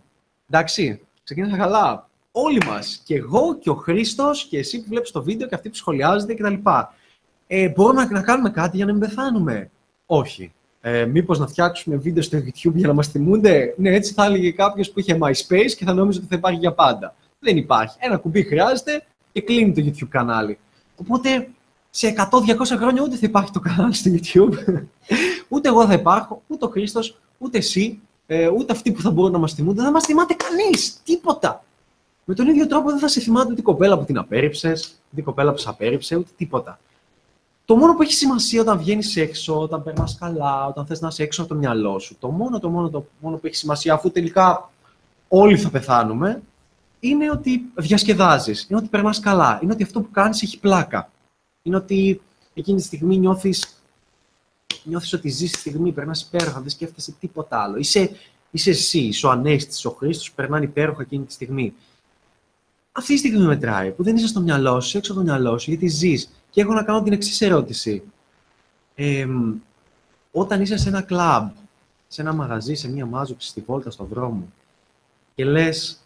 Εντάξει, 0.49 1.01
ξεκίνησα 1.23 1.58
καλά. 1.58 2.10
Όλοι 2.32 2.62
μας. 2.65 3.01
Και 3.06 3.15
εγώ 3.15 3.58
και 3.58 3.69
ο 3.69 3.75
Χρήστος 3.75 4.43
και 4.43 4.58
εσύ 4.58 4.82
που 4.82 4.86
βλέπεις 4.89 5.12
το 5.12 5.23
βίντεο 5.23 5.47
και 5.47 5.56
αυτοί 5.56 5.69
που 5.69 5.75
σχολιάζετε 5.75 6.34
κτλ. 6.34 6.53
Ε, 7.47 7.69
μπορούμε 7.69 8.03
να, 8.03 8.12
να 8.12 8.21
κάνουμε 8.21 8.49
κάτι 8.49 8.77
για 8.77 8.86
να 8.86 8.91
μην 8.91 9.01
πεθάνουμε; 9.01 9.69
Όχι. 10.06 10.51
Ε, 10.82 11.06
Μήπως 11.06 11.39
να 11.39 11.47
φτιάξουμε 11.47 11.95
βίντεο 11.95 12.23
στο 12.23 12.38
YouTube 12.38 12.73
για 12.73 12.88
να 12.88 12.93
μας 12.93 13.08
θυμούνται; 13.08 13.73
Ναι, 13.77 13.89
έτσι 13.89 14.13
θα 14.13 14.25
έλεγε 14.25 14.51
κάποιος 14.51 14.91
που 14.91 14.99
είχε 14.99 15.17
MySpace 15.21 15.71
και 15.77 15.86
θα 15.86 15.93
νόμιζε 15.93 16.19
ότι 16.19 16.27
θα 16.27 16.36
υπάρχει 16.36 16.60
για 16.60 16.73
πάντα. 16.73 17.15
Δεν 17.39 17.58
υπάρχει. 17.58 17.97
Ένα 17.99 18.17
κουμπί 18.17 18.43
χρειάζεται 18.43 19.03
και 19.32 19.41
κλείνει 19.41 19.73
το 19.73 19.82
YouTube 19.86 20.10
κανάλι. 20.10 20.58
Οπότε 20.95 21.47
σε 21.98 22.14
100-200 22.32 22.78
χρόνια 22.78 23.02
ούτε 23.02 23.16
θα 23.16 23.26
υπάρχει 23.26 23.52
το 23.52 23.60
κανάλι 23.60 23.94
στο 23.94 24.12
YouTube. 24.14 24.84
ούτε 25.50 25.70
εγώ 25.70 25.86
θα 25.86 25.94
υπάρχω, 25.94 26.42
ούτε 26.48 26.66
ο 26.66 26.70
Χρήστος, 26.70 27.18
ούτε 27.38 27.58
εσύ, 27.58 28.00
ε, 28.28 28.48
ούτε 28.48 28.74
αυτοί 28.74 28.92
που 28.92 29.02
θα 29.02 29.12
μπορούν 29.12 29.32
να 29.32 29.38
μας 29.38 29.54
θυμούνται. 29.54 29.76
Δεν 29.76 29.86
θα 29.86 29.92
μας 29.92 30.04
θυμάται 30.04 30.34
κανείς. 30.34 31.02
Τίποτα. 31.04 31.64
Με 32.26 32.34
τον 32.34 32.48
ίδιο 32.48 32.68
τρόπο 32.68 32.90
δεν 32.90 33.00
θα 33.00 33.08
σε 33.08 33.20
θυμάται 33.20 33.52
ούτε 33.52 33.60
η 33.60 33.64
κοπέλα 33.64 33.98
που 33.98 34.06
την 34.06 34.18
απέρριψες, 34.18 35.00
ούτε 35.12 35.22
η 35.22 35.24
κοπέλα 35.24 35.52
που 35.52 35.58
σε 35.58 35.70
απέρριψε, 35.70 36.16
ούτε 36.16 36.30
τίποτα. 36.38 36.80
Το 37.66 37.76
μόνο 37.76 37.96
που 37.96 38.02
έχει 38.02 38.14
σημασία 38.14 38.62
όταν 38.62 38.78
βγαίνεις 38.78 39.16
έξω, 39.16 39.62
όταν 39.62 39.84
περνάς 39.84 40.18
καλά, 40.20 40.66
όταν 40.66 40.86
θες 40.86 41.02
να 41.02 41.08
είσαι 41.08 41.24
έξω 41.24 41.42
από 41.42 41.54
το 41.54 41.60
μυαλό 41.60 42.00
σου, 42.00 42.16
το 42.20 42.30
μόνο, 42.30 42.60
το 42.60 42.70
μόνο, 42.70 42.90
το 42.90 43.06
μόνο 43.20 43.36
που 43.36 43.48
έχει 43.48 43.56
σημασία, 43.56 43.94
αφού 43.94 44.12
τελικά 44.12 44.70
όλοι 45.28 45.58
θα 45.58 45.70
πεθάνουμε, 45.70 46.42
είναι 47.00 47.32
ότι 47.32 47.62
διασκεδάζεις, 47.76 48.68
είναι 48.70 48.80
ότι 48.80 48.88
περνάς 48.88 49.20
καλά, 49.20 49.60
είναι 49.64 49.74
ότι 49.74 49.84
αυτό 49.84 50.02
που 50.02 50.12
κάνεις 50.12 50.44
έχει 50.44 50.60
πλάκα. 50.60 51.10
Είναι 51.67 51.75
ότι 51.75 52.21
εκείνη 52.53 52.77
τη 52.77 52.84
στιγμή 52.84 53.17
νιώθεις 53.17 53.82
νιώθεις 54.84 55.13
ότι 55.13 55.30
ζεις 55.30 55.51
τη 55.51 55.58
στιγμή, 55.58 55.91
περνάς 55.91 56.21
υπέροχα, 56.21 56.60
δεν 56.60 56.69
σκέφτεσαι 56.69 57.12
τίποτα 57.19 57.62
άλλο. 57.62 57.77
Είσαι, 57.77 58.12
είσαι 58.51 58.69
εσύ, 58.69 58.99
είσαι 58.99 59.25
ο 59.25 59.30
Ανέστης, 59.30 59.86
ο 59.86 59.89
Χρήστος, 59.91 60.32
περνάνε 60.32 60.65
υπέροχα 60.65 61.01
εκείνη 61.01 61.25
τη 61.25 61.34
στιγμή. 61.34 61.73
Αυτή 62.91 63.13
η 63.13 63.17
στιγμή 63.17 63.45
μετράει, 63.45 63.91
που 63.91 64.03
δεν 64.03 64.15
είσαι 64.15 64.27
στο 64.27 64.39
μυαλό 64.39 64.82
σου, 64.82 64.97
έξω 64.97 65.12
από 65.12 65.21
το 65.21 65.27
μυαλό 65.27 65.58
σου, 65.58 65.69
γιατί 65.69 65.88
ζεις. 65.88 66.30
Και 66.49 66.62
έχω 66.62 66.73
να 66.73 66.84
κάνω 66.84 67.03
την 67.03 67.13
εξής 67.13 67.41
ερώτηση. 67.41 68.03
Ε, 68.95 69.27
όταν 70.32 70.62
είσαι 70.62 70.77
σε 70.77 70.89
ένα 70.89 71.01
κλαμπ, 71.01 71.49
σε 72.08 72.21
ένα 72.21 72.34
μαγαζί, 72.34 72.73
σε 72.73 72.89
μία 72.89 73.06
μάζοξη 73.06 73.47
στη 73.47 73.62
βόλτα 73.62 73.91
στον 73.91 74.08
δρόμο 74.08 74.51
και 75.36 75.45
λες 75.45 75.99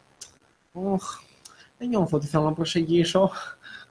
«Ωχ, 0.71 1.19
δεν 1.78 1.88
νιώθω 1.88 2.17
ότι 2.17 2.28
θέλω 2.28 2.43
να 2.43 2.54
προσεγγίσω, 2.54 3.32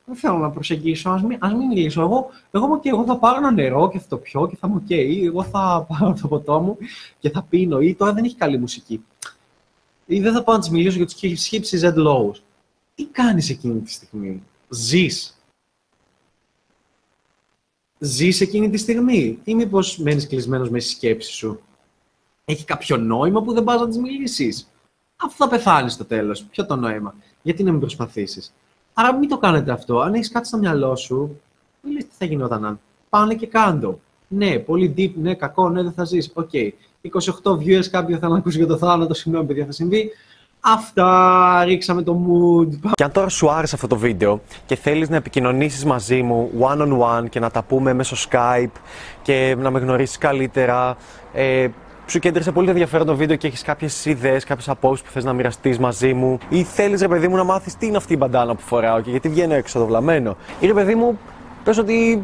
δεν 0.05 0.17
θέλω 0.17 0.39
να 0.39 0.51
προσεγγίσω, 0.51 1.11
ας 1.11 1.23
μην, 1.23 1.39
ας 1.41 1.53
μην 1.53 1.67
μιλήσω. 1.67 2.01
Εγώ, 2.01 2.31
εγώ, 2.51 2.81
και 2.81 2.89
εγώ 2.89 3.05
θα 3.05 3.17
πάρω 3.17 3.37
ένα 3.37 3.51
νερό 3.51 3.91
και 3.91 3.99
θα 3.99 4.07
το 4.09 4.17
πιω 4.17 4.49
και 4.49 4.57
θα 4.57 4.69
είμαι 4.69 4.77
οκ. 4.77 4.91
Εγώ 5.27 5.43
θα 5.43 5.87
πάρω 5.89 6.17
το 6.23 6.29
ποτό 6.29 6.61
μου 6.61 6.77
και 7.19 7.31
θα 7.31 7.43
πίνω. 7.43 7.81
Ή 7.81 7.95
τώρα 7.95 8.13
δεν 8.13 8.25
έχει 8.25 8.37
καλή 8.37 8.59
μουσική. 8.59 9.05
Ή 10.07 10.21
δεν 10.21 10.33
θα 10.33 10.43
πάω 10.43 10.55
να 10.55 10.61
της 10.61 10.71
μιλήσω 10.71 10.97
για 10.97 11.07
τους 11.07 11.49
Χ, 11.51 11.64
Ψ 11.64 11.73
ή 11.73 11.79
Ζ 11.83 11.95
λόγους. 12.07 12.41
Τι 12.95 13.07
κάνεις 13.07 13.51
εκείνη 13.51 13.81
τη 13.81 13.91
στιγμή; 13.91 14.43
Ζεις 14.69 15.41
ζεις 18.01 18.41
εκείνη 18.41 18.71
τη 18.71 18.77
στιγμή, 18.77 19.39
ή 19.45 19.55
μήπως 19.55 19.99
μένεις 19.99 20.27
κλεισμένος 20.27 20.71
με 20.71 20.81
στη 20.81 20.91
σκέψη 20.91 21.33
σου; 21.33 21.61
Έχει 22.45 22.65
κάποιο 22.65 22.97
νόημα 22.97 23.43
που 23.43 23.53
δεν 23.53 23.65
πας 23.65 23.81
να 23.81 23.89
της 23.89 23.99
μιλήσεις; 23.99 24.69
Αφού 25.17 25.37
θα 25.37 25.49
πεθάνει 25.49 25.91
στο 25.91 26.05
τέλος, 26.05 26.45
ποιο 26.45 26.67
το 26.67 26.77
νόημα; 26.77 27.15
Γιατί 27.43 27.63
να 27.63 27.71
μην 27.71 27.81
προσπαθήσεις; 27.81 28.53
Άρα 28.95 29.15
μην 29.15 29.29
το 29.29 29.39
κάνετε 29.39 29.73
αυτό. 29.73 29.99
Αν 30.01 30.15
έχεις 30.15 30.31
κάτι 30.31 30.47
στο 30.47 30.59
μυαλό 30.59 30.97
σου, 30.97 31.41
μην 31.83 31.93
λες 31.93 32.05
τι 32.05 32.11
θα 32.19 32.25
γινόταν 32.25 32.65
αν. 32.65 32.81
Πάνε 33.09 33.35
και 33.35 33.47
κάντο. 33.47 33.99
Ναι, 34.29 34.59
πολύ 34.59 34.95
deep, 34.97 35.13
ναι, 35.15 35.35
κακό, 35.35 35.69
ναι, 35.69 35.83
δεν 35.83 35.93
θα 35.93 36.05
ζήσει. 36.05 36.31
OK. 36.35 36.49
Okay. 36.53 36.71
28 37.43 37.51
viewers, 37.51 37.87
κάποιο 37.91 38.19
θα 38.19 38.29
να 38.29 38.37
ακούσει 38.37 38.59
για 38.59 38.67
το 38.67 38.77
θάνατο, 38.77 39.15
συγγνώμη, 39.15 39.47
παιδιά, 39.47 39.65
θα 39.65 39.73
συμβεί. 39.73 40.11
Αυτά, 40.61 41.65
ρίξαμε 41.65 42.03
το 42.03 42.21
mood. 42.27 42.91
Και 42.95 43.05
αν 43.05 43.13
τώρα 43.13 43.29
σου 43.29 43.51
άρεσε 43.51 43.75
αυτό 43.75 43.87
το 43.87 43.97
βίντεο 43.97 44.41
και 44.67 44.77
θέλεις 44.77 45.09
να 45.09 45.17
επικοινωνήσεις 45.17 45.85
μαζί 45.85 46.23
μου 46.23 46.51
one 46.61 46.79
on 46.79 46.99
one 46.99 47.29
και 47.29 47.41
να 47.41 47.51
τα 47.51 47.63
πούμε 47.63 47.93
μέσω 47.93 48.17
Skype 48.31 48.81
και 49.23 49.57
να 49.59 49.71
με 49.71 49.79
γνωρίσεις 49.79 50.19
καλύτερα, 50.19 50.97
ε, 51.33 51.69
σου 52.11 52.19
κέντρισε 52.19 52.53
πολύ 52.53 52.69
ενδιαφέρον 52.69 53.07
το 53.07 53.17
βίντεο 53.17 53.37
και 53.37 53.47
έχεις 53.47 53.63
κάποιες 53.63 54.05
ιδέες, 54.05 54.45
κάποιες 54.45 54.69
απόψεις 54.69 55.07
που 55.07 55.11
θες 55.13 55.25
να 55.25 55.33
μοιραστείς 55.33 55.79
μαζί 55.79 56.13
μου, 56.13 56.39
ή 56.49 56.63
θέλεις 56.63 57.01
ρε 57.01 57.09
παιδί 57.09 57.29
μου 57.29 57.37
να 57.37 57.45
μάθεις 57.45 57.77
τι 57.77 57.87
είναι 57.87 57.97
αυτή 57.97 58.13
η 58.13 58.17
μπαντάνα 58.19 58.55
που 58.55 58.63
φοράω 58.63 59.01
και 59.01 59.11
γιατί 59.11 59.29
βγαίνω 59.29 59.55
έξω 59.55 59.87
βλαμμένο; 59.87 60.37
Ή 60.61 60.67
ρε 60.67 60.73
παιδί 60.73 60.95
μου, 60.95 61.19
πες 61.65 61.79
ότι 61.79 62.23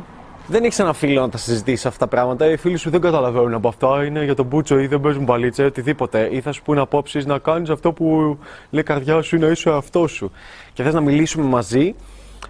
δεν 0.48 0.64
έχεις 0.64 0.78
ένα 0.78 0.92
φίλο 0.92 1.20
να 1.20 1.28
τα 1.28 1.38
συζητήσεις 1.38 1.86
αυτά 1.86 1.98
τα 1.98 2.06
πράγματα. 2.06 2.50
Οι 2.50 2.56
φίλοι 2.56 2.76
σου 2.76 2.90
δεν 2.90 3.00
καταλαβαίνουν 3.00 3.54
από 3.54 3.68
αυτά. 3.68 4.04
Είναι 4.04 4.24
για 4.24 4.34
τον 4.34 4.46
μπούτσο 4.46 4.78
ή 4.78 4.86
δεν 4.86 5.00
παίζουν 5.00 5.24
παλίτσα 5.24 5.62
ή 5.62 5.66
οτιδήποτε. 5.66 6.28
Ή 6.32 6.40
θα 6.40 6.52
σου 6.52 6.62
πούνε 6.62 6.80
απόψεις 6.80 7.26
να 7.26 7.38
κάνεις 7.38 7.70
αυτό 7.70 7.92
που 7.92 8.38
λέει 8.70 8.82
η 8.82 8.82
καρδιά 8.82 9.22
σου 9.22 9.36
ή 9.36 9.38
να 9.38 9.46
είσαι 9.46 9.70
αυτό 9.70 10.06
σου. 10.06 10.30
Και 10.72 10.82
θες 10.82 10.94
να 10.94 11.00
μιλήσουμε 11.00 11.44
μαζί 11.44 11.94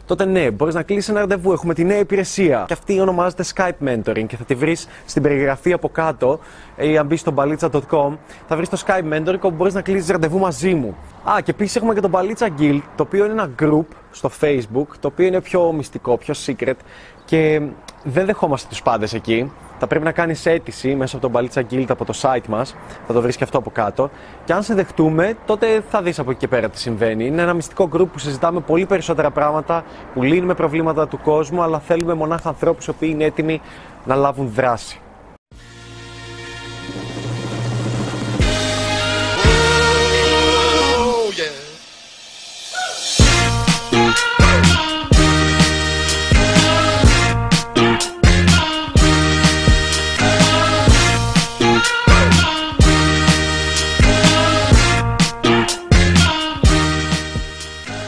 τότε 0.06 0.24
ναι, 0.24 0.50
μπορείς 0.50 0.74
να 0.74 0.82
κλείσεις 0.82 1.08
ένα 1.08 1.20
ραντεβού. 1.20 1.52
Έχουμε 1.52 1.74
τη 1.74 1.84
νέα 1.84 1.98
υπηρεσία. 1.98 2.64
Και 2.66 2.72
αυτή 2.72 3.00
ονομάζεται 3.00 3.44
Skype 3.54 3.88
Mentoring 3.88 4.26
και 4.26 4.36
θα 4.36 4.44
τη 4.44 4.54
βρεις 4.54 4.88
στην 5.06 5.22
περιγραφή 5.22 5.72
από 5.72 5.88
κάτω 5.88 6.40
ή 6.76 6.98
αν 6.98 7.06
μπεις 7.06 7.20
στο 7.20 7.30
μπαλίτσα.com 7.30 8.16
θα 8.48 8.56
βρεις 8.56 8.68
το 8.68 8.82
Skype 8.86 9.12
Mentoring 9.12 9.40
όπου 9.40 9.56
μπορείς 9.56 9.74
να 9.74 9.82
κλείσει 9.82 10.12
ραντεβού 10.12 10.38
μαζί 10.38 10.74
μου. 10.74 10.96
Α, 11.30 11.40
και 11.40 11.50
επίσης 11.50 11.76
έχουμε 11.76 11.94
και 11.94 12.00
το 12.00 12.08
Μπαλίτσα 12.08 12.48
Guild, 12.58 12.80
το 12.96 13.02
οποίο 13.02 13.24
είναι 13.24 13.32
ένα 13.32 13.50
group 13.62 13.86
στο 14.10 14.30
Facebook, 14.40 14.86
το 15.00 15.08
οποίο 15.08 15.26
είναι 15.26 15.40
πιο 15.40 15.72
μυστικό, 15.72 16.16
πιο 16.16 16.34
secret 16.46 16.76
και 17.24 17.60
δεν 18.04 18.26
δεχόμαστε 18.26 18.68
τους 18.68 18.82
πάντες 18.82 19.14
εκεί. 19.14 19.50
Θα 19.78 19.86
πρέπει 19.86 20.04
να 20.04 20.12
κάνεις 20.12 20.46
αίτηση 20.46 20.94
μέσα 20.94 21.16
από 21.16 21.22
τον 21.24 21.30
Μπαλίτσα 21.30 21.62
Guild 21.70 21.86
από 21.88 22.04
το 22.04 22.18
site 22.22 22.46
μας. 22.48 22.76
Θα 23.06 23.12
το 23.12 23.20
βρει 23.20 23.36
και 23.36 23.44
αυτό 23.44 23.58
από 23.58 23.70
κάτω. 23.70 24.10
Και 24.44 24.52
αν 24.52 24.62
σε 24.62 24.74
δεχτούμε, 24.74 25.34
τότε 25.46 25.82
θα 25.90 26.02
δεις 26.02 26.18
από 26.18 26.30
εκεί 26.30 26.38
και 26.38 26.48
πέρα 26.48 26.68
τι 26.68 26.78
συμβαίνει. 26.78 27.26
Είναι 27.26 27.42
ένα 27.42 27.54
μυστικό 27.54 27.88
group 27.92 28.08
που 28.12 28.18
συζητάμε 28.18 28.60
πολύ 28.60 28.86
περισσότερα 28.86 29.30
πράγματα, 29.30 29.84
που 30.14 30.22
λύνουμε 30.22 30.54
προβλήματα 30.54 31.08
του 31.08 31.18
κόσμου, 31.22 31.62
αλλά 31.62 31.78
θέλουμε 31.78 32.14
μονάχα 32.14 32.48
ανθρώπους 32.48 32.86
οι 32.86 32.90
οποίοι 32.90 33.08
είναι 33.12 33.24
έτοιμοι 33.24 33.60
να 34.04 34.14
λάβουν 34.14 34.48
δράση. 34.54 35.00